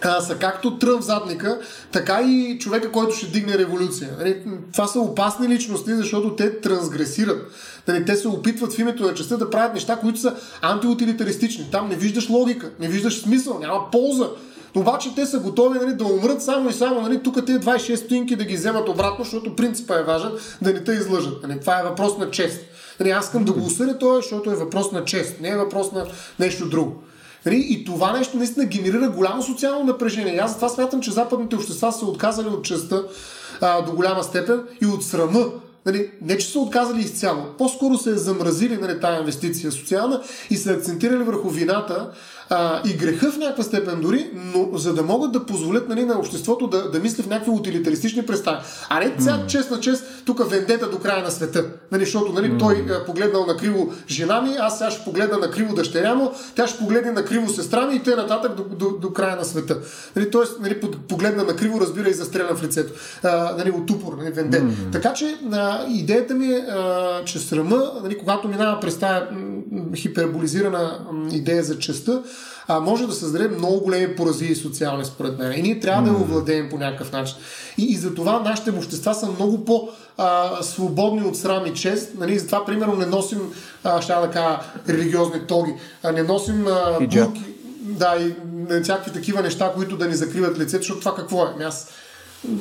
[0.02, 1.60] а, са както трън в задника,
[1.92, 4.10] така и човека, който ще дигне революция.
[4.18, 4.42] Нали,
[4.72, 7.52] това са опасни личности, защото те трансгресират.
[7.88, 11.68] Нали, те се опитват в името на частта да правят неща, които са антиутилитаристични.
[11.72, 14.28] Там не виждаш логика, не виждаш смисъл, няма полза
[14.76, 18.36] Обаче те са готови нали, да умрат само и само нали, тук те 26 стоинки
[18.36, 20.30] да ги вземат обратно, защото принципа е важен
[20.62, 21.42] да не те излъжат.
[21.42, 21.60] Нали.
[21.60, 22.60] Това е въпрос на чест.
[23.00, 25.92] Нали, аз искам да го осъдя това, защото е въпрос на чест, не е въпрос
[25.92, 26.06] на
[26.38, 27.02] нещо друго.
[27.48, 27.66] Нали?
[27.70, 30.38] И това нещо наистина генерира голямо социално напрежение.
[30.38, 33.04] Аз затова смятам, че западните общества са отказали от честа
[33.60, 35.46] а, до голяма степен и от срама
[35.86, 40.56] Нали, не, че са отказали изцяло, по-скоро се е замразили нали, тази инвестиция социална и
[40.56, 42.10] се акцентирали върху вината
[42.50, 46.18] а, и греха в някаква степен дори, но за да могат да позволят нали, на
[46.18, 48.58] обществото да, да мисли в някакви утилитаристични представи.
[48.88, 51.64] А не цял чест на чест, тук вендета до края на света.
[51.92, 52.58] Нали, защото нали, mm.
[52.58, 56.32] той е погледнал на криво жена ми, аз сега ще погледна на криво дъщеря му,
[56.54, 59.44] тя ще погледне на криво сестра ми и те нататък до, до, до края на
[59.44, 59.78] света.
[60.16, 62.92] Нали, тоест, нали, погледна на криво, разбира и застреля в лицето.
[63.22, 64.62] А, нали, от упор, нали, вендет.
[64.62, 64.92] Mm.
[64.92, 69.24] Така че а, идеята ми е, а, че срама, нали, когато минава през тази
[69.96, 70.98] хиперболизирана
[71.32, 72.22] идея за честа,
[72.68, 75.52] а, може да създаде много големи поразии социални, според мен.
[75.58, 76.04] И ние трябва mm.
[76.04, 77.36] да я овладеем по някакъв начин.
[77.78, 79.88] И, и затова нашите общества са много по-
[80.18, 82.10] а, свободни от срам и чест.
[82.18, 83.40] Нали, затова, примерно, не носим,
[83.84, 87.44] а, ще да кажа, религиозни тоги, а не носим а, бурки,
[87.80, 88.34] да, и
[88.82, 91.48] всякакви такива неща, които да ни закриват лицето, защото това какво е?
[91.54, 91.88] Ами аз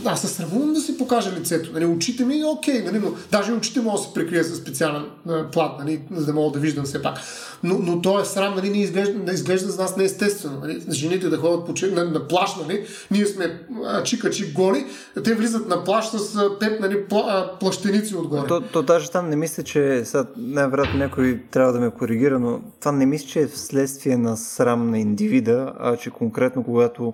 [0.06, 1.72] аз се срамувам да си покажа лицето.
[1.74, 5.04] Нали, очите ми, окей, нали, но даже очите мога да се прикрия с специален
[5.52, 7.18] плат, нали, за да мога да виждам все пак.
[7.64, 10.60] Но, но то е срам, нали, не изглежда, не изглежда за нас неестествено.
[10.60, 10.84] Нали.
[10.90, 13.60] Жените да ходят по, на, на плаш, нали, ние сме
[14.04, 14.86] чика-чик голи,
[15.24, 18.48] те влизат на плаш с пет нали, пла, плащеници отгоре.
[18.48, 22.62] То, то даже там не мисля, че сега най-вероятно някой трябва да ме коригира, но
[22.80, 27.14] това не мисля, че е вследствие на срам на индивида, а че конкретно когато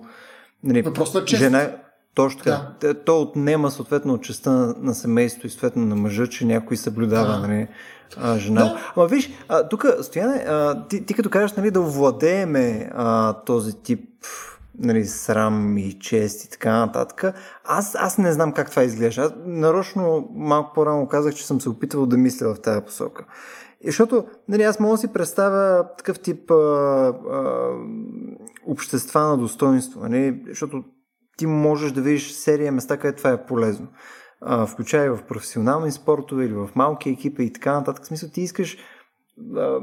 [0.64, 1.42] Нали, Въпрос на чест.
[1.42, 1.70] Жена,
[2.14, 2.68] точно така.
[2.80, 3.04] Да.
[3.04, 7.32] То отнема съответно от частта на, на семейството и съответно на мъжа, че някой съблюдава
[7.32, 7.38] да.
[7.38, 7.68] нали,
[8.16, 8.62] а, жена.
[8.62, 8.92] Да.
[8.96, 9.30] Ама виж,
[9.70, 14.08] тук, Стояне, а, ти, ти като кажеш нали, да овладееме а, този тип
[14.78, 17.34] нали, срам и чест и така нататък.
[17.64, 19.22] Аз, аз не знам как това изглежда.
[19.22, 23.24] Аз нарочно малко по-рано казах, че съм се опитвал да мисля в тази посока.
[23.80, 27.70] И защото нали, аз мога да си представя такъв тип а, а,
[28.66, 30.00] общества на достоинство.
[30.00, 30.84] Нали, защото
[31.36, 33.86] ти можеш да видиш серия места, където това е полезно.
[34.40, 38.04] А, включая в професионални спортове или в малки екипи и така нататък.
[38.04, 38.76] В смисъл, ти искаш
[39.56, 39.78] а,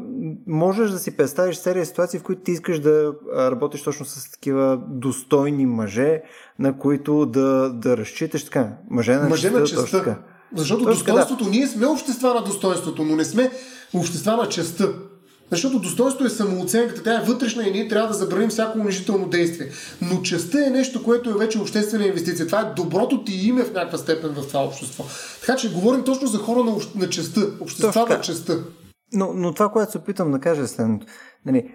[0.48, 4.82] можеш да си представиш серия ситуации, в които ти искаш да работиш точно с такива
[4.90, 6.22] достойни мъже,
[6.60, 8.78] на които да, да разчиташ така.
[8.90, 9.60] Мъже на мъже честа.
[9.60, 10.18] На честа.
[10.56, 11.50] Защото точно достоинството, да.
[11.50, 13.52] ние сме общества на достоинството, но не сме
[13.94, 14.94] общества на честа.
[15.52, 19.70] Защото достоинството е самооценката, тя е вътрешна и ние трябва да забраним всяко унижително действие.
[20.02, 22.46] Но честа е нещо, което е вече обществена инвестиция.
[22.46, 25.06] Това е доброто ти име в някаква степен в това общество.
[25.40, 28.60] Така че говорим точно за хора на, на честа, общества на честа.
[29.14, 31.06] Но, но това, което се опитам да кажа е следното.
[31.46, 31.74] Нали,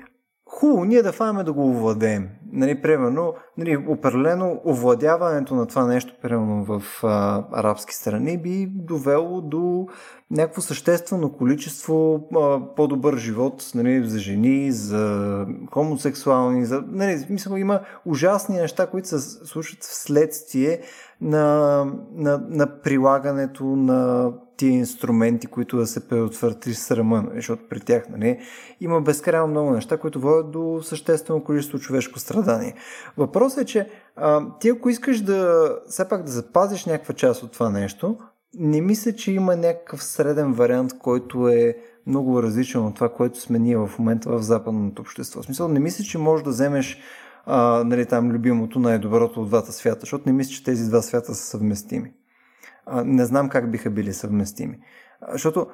[0.56, 2.28] хубаво ние да фаме да го овладеем.
[2.52, 9.40] Нали, примерно, нали, определено овладяването на това нещо, примерно в а, арабски страни, би довело
[9.40, 9.86] до
[10.30, 17.80] някакво съществено количество а, по-добър живот нали, за жени, за хомосексуални, за, нали, смисъл, има
[18.04, 20.80] ужасни неща, които се случват вследствие
[21.20, 27.80] на, на, на прилагането на тия инструменти, които да се предотврати срама, нали, защото при
[27.80, 28.38] тях нали,
[28.80, 32.74] има безкрайно много неща, които водят до съществено количество човешко страдание.
[33.16, 37.52] Въпросът е, че а, ти ако искаш да все пак да запазиш някаква част от
[37.52, 38.16] това нещо,
[38.58, 41.76] не мисля, че има някакъв среден вариант, който е
[42.06, 45.42] много различен от това, което сме ние в момента в западното общество.
[45.42, 46.98] В смисъл, не мисля, че можеш да вземеш
[47.46, 51.34] а, нали, там любимото най-доброто от двата свята, защото не мисля, че тези два свята
[51.34, 52.12] са съвместими.
[53.04, 54.78] Не знам как биха били съвместими.
[55.32, 55.66] Защото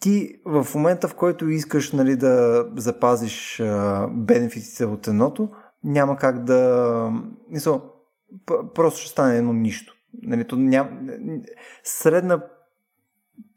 [0.00, 5.50] ти в момента, в който искаш нали, да запазиш а, бенефитите от едното,
[5.84, 7.10] няма как да...
[7.50, 7.82] Мисъл,
[8.74, 9.94] просто ще стане едно нищо.
[10.22, 11.08] Нали, то ням...
[11.84, 12.42] Средна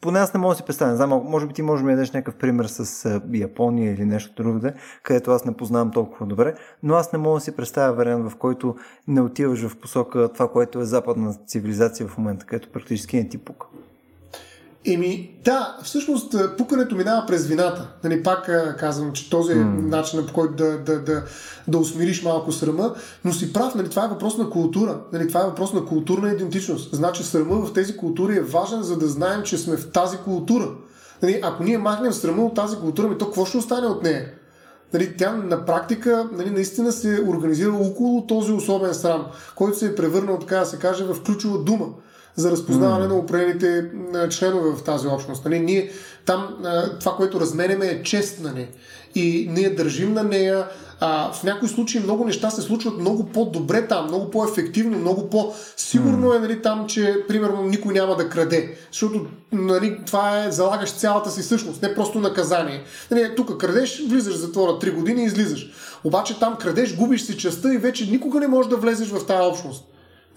[0.02, 1.95] поне аз не мога да си представя, не знам, може би ти може да ми
[1.95, 4.60] дадеш някакъв пример с Япония или нещо друго,
[5.03, 8.35] където аз не познавам толкова добре, но аз не мога да си представя вариант, в
[8.35, 8.76] който
[9.07, 13.38] не отиваш в посока това, което е западна цивилизация в момента, където практически не ти
[13.38, 13.68] пука.
[14.88, 17.88] Еми, да, всъщност пукането минава през вината.
[18.03, 18.49] Нали, пак
[18.80, 19.90] казвам, че този е mm.
[19.90, 21.24] начинът по който да, да, да,
[21.68, 22.95] да усмириш малко срама,
[23.26, 24.99] но си прав, нали, това е въпрос на култура.
[25.14, 26.95] Нали, това е въпрос на културна идентичност.
[26.95, 30.70] Значи срама в тези култури е важен, за да знаем, че сме в тази култура.
[31.24, 34.26] Нали, ако ние махнем срама от тази култура, ми то какво ще остане от нея?
[34.94, 39.26] Нали, тя на практика нали, наистина се е организира около този особен срам,
[39.56, 41.86] който се е превърнал, така да се каже, в ключова дума
[42.36, 43.10] за разпознаване mm.
[43.10, 43.91] на определените
[44.30, 45.45] членове в тази общност.
[45.45, 45.60] Нали?
[45.60, 45.91] Ние
[46.26, 46.57] там
[46.99, 48.68] това, което разменяме е чест, нали?
[49.16, 50.68] И ние държим на нея,
[50.99, 56.34] а, в някои случаи много неща се случват много по-добре там, много по-ефективно, много по-сигурно
[56.34, 58.78] е нали, там, че примерно никой няма да краде.
[58.91, 62.84] Защото нали, това е залагаш цялата си същност, не просто наказание.
[63.12, 65.72] Нали, тук крадеш, влизаш в затвора 3 години и излизаш.
[66.03, 69.49] Обаче там крадеш, губиш си частта и вече никога не можеш да влезеш в тази
[69.49, 69.84] общност.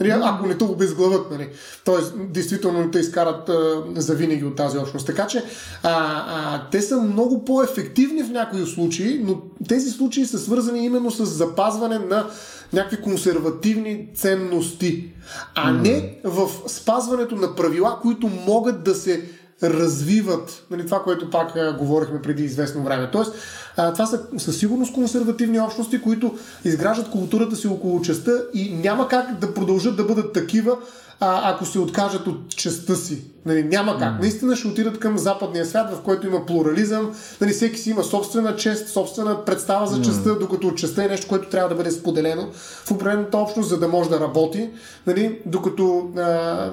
[0.00, 1.48] Нали, ако не те обезглават, нали.
[1.84, 5.06] Тоест, действително не те изкарат а, за винаги от тази общност.
[5.06, 5.44] Така че
[5.82, 11.10] а, а, те са много по-ефективни в някои случаи, но тези случаи са свързани именно
[11.10, 12.26] с запазване на
[12.72, 15.12] някакви консервативни ценности,
[15.54, 19.24] а не в спазването на правила, които могат да се
[19.62, 23.10] развиват нали, това, което пак говорихме преди известно време.
[23.12, 23.32] Тоест,
[23.74, 29.38] това са със сигурност консервативни общности, които изграждат културата си около частта и няма как
[29.38, 30.76] да продължат да бъдат такива,
[31.20, 33.24] а, ако се откажат от частта си.
[33.46, 34.20] Нали, няма как.
[34.20, 37.14] Наистина ще отидат към западния свят, в който има плурализъм.
[37.40, 40.38] Нали, всеки си има собствена чест, собствена представа за частта, mm.
[40.38, 42.48] докато частта е нещо, което трябва да бъде споделено
[42.84, 44.70] в определената общност, за да може да работи.
[45.06, 46.20] Нали, докато а,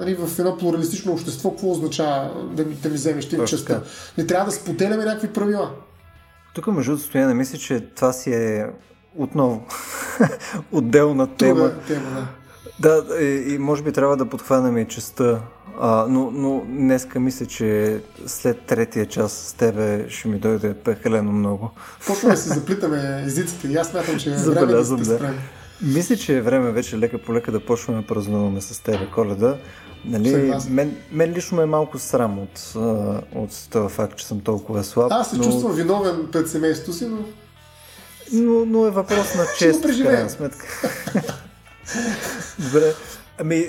[0.00, 3.80] нали, в едно плуралистично общество, какво означава да ми, да ми вземеш ти частта?
[4.18, 5.70] Не трябва да споделяме някакви правила.
[6.54, 8.66] Тук между стояне мисля, че това си е
[9.18, 9.66] отново
[10.72, 11.54] отделна тема.
[11.54, 12.26] Друга тема да.
[12.80, 15.40] Да, и, и може би трябва да подхванем и частта,
[15.80, 21.32] а, но, но днеска мисля, че след третия час с тебе ще ми дойде прекалено
[21.32, 21.70] много.
[22.06, 25.34] Почваме да се заплитаме езиците и аз смятам, че е време да се да.
[25.82, 29.56] Мисля, че е време вече лека по лека да почваме да празнуваме с тебе коледа.
[30.04, 32.74] Нали, мен, мен лично ме е малко срам от,
[33.34, 35.12] от това факт, че съм толкова слаб.
[35.12, 35.44] Аз се но...
[35.44, 37.18] чувствам виновен пред семейството си, но...
[38.32, 40.66] Но, но е въпрос на чест, в крайна сметка.
[42.58, 42.92] Добре.
[43.40, 43.64] Ами,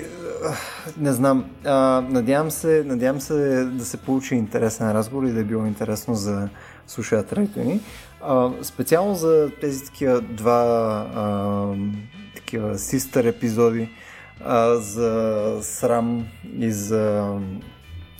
[0.96, 1.50] не знам.
[1.64, 6.14] А, надявам, се, надявам се да се получи интересен разговор и да е било интересно
[6.14, 6.48] за
[6.86, 7.80] слушателите ни.
[8.22, 10.62] А, специално за тези такива два
[11.14, 11.66] а,
[12.36, 13.88] такива систър епизоди
[14.44, 16.26] а, за срам
[16.58, 17.34] и за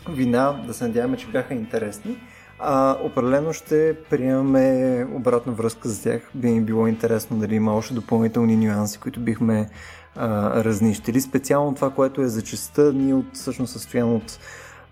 [0.08, 2.16] вина, да се надяваме, че бяха интересни.
[2.58, 6.30] А, определено ще приемаме обратна връзка за тях.
[6.34, 9.68] Би ни било интересно дали има още допълнителни нюанси, които бихме
[10.16, 11.20] а, разнищили.
[11.20, 14.38] Специално това, което е за честа, ние от всъщност състояние от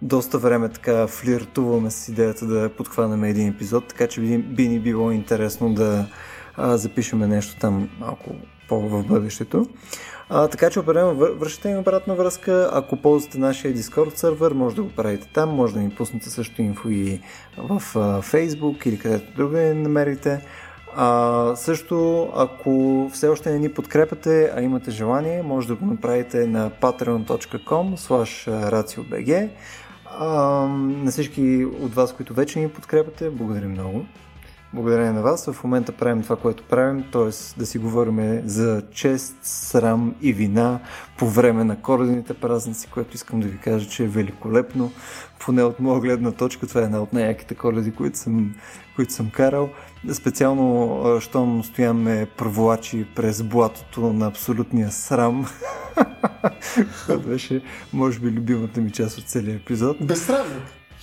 [0.02, 4.80] доста време така флиртуваме с идеята да подхванем един епизод, така че би, би ни
[4.80, 6.06] било интересно да
[6.56, 8.30] а, запишеме нещо там малко
[8.68, 9.66] по-в бъдещето.
[10.28, 12.70] А, така че определено връщате им обратна връзка.
[12.72, 16.62] Ако ползвате нашия Discord сервер, може да го правите там, може да ни пуснете също
[16.62, 17.20] инфо и
[17.58, 20.46] в а, Facebook или където друга не намерите.
[20.96, 26.46] А, също, ако все още не ни подкрепяте, а имате желание, може да го направите
[26.46, 27.96] на patreon.com
[28.72, 29.48] raciobg.
[31.04, 34.06] На всички от вас, които вече ни подкрепяте, благодаря много
[34.76, 37.58] благодарение на вас в момента правим това, което правим, т.е.
[37.58, 40.80] да си говорим за чест, срам и вина
[41.18, 44.92] по време на коледните празници, което искам да ви кажа, че е великолепно.
[45.38, 48.54] Поне от моя гледна точка, това е една от най-яките коледи, които съм,
[48.96, 49.68] които съм карал.
[50.12, 55.46] Специално, щом стоян ме проволачи през блатото на абсолютния срам.
[57.06, 57.62] Това беше,
[57.92, 60.06] може би, любимата ми част от целия епизод.
[60.06, 60.62] Безсрамник.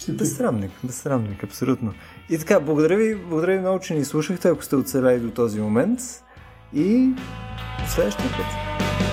[0.09, 1.93] Безсрамник, безсрамник, абсолютно.
[2.29, 5.61] И така, благодаря ви, благодаря ви много, че ни слушахте, ако сте оцеляли до този
[5.61, 5.99] момент.
[6.73, 7.13] И
[7.79, 9.12] до следващия път.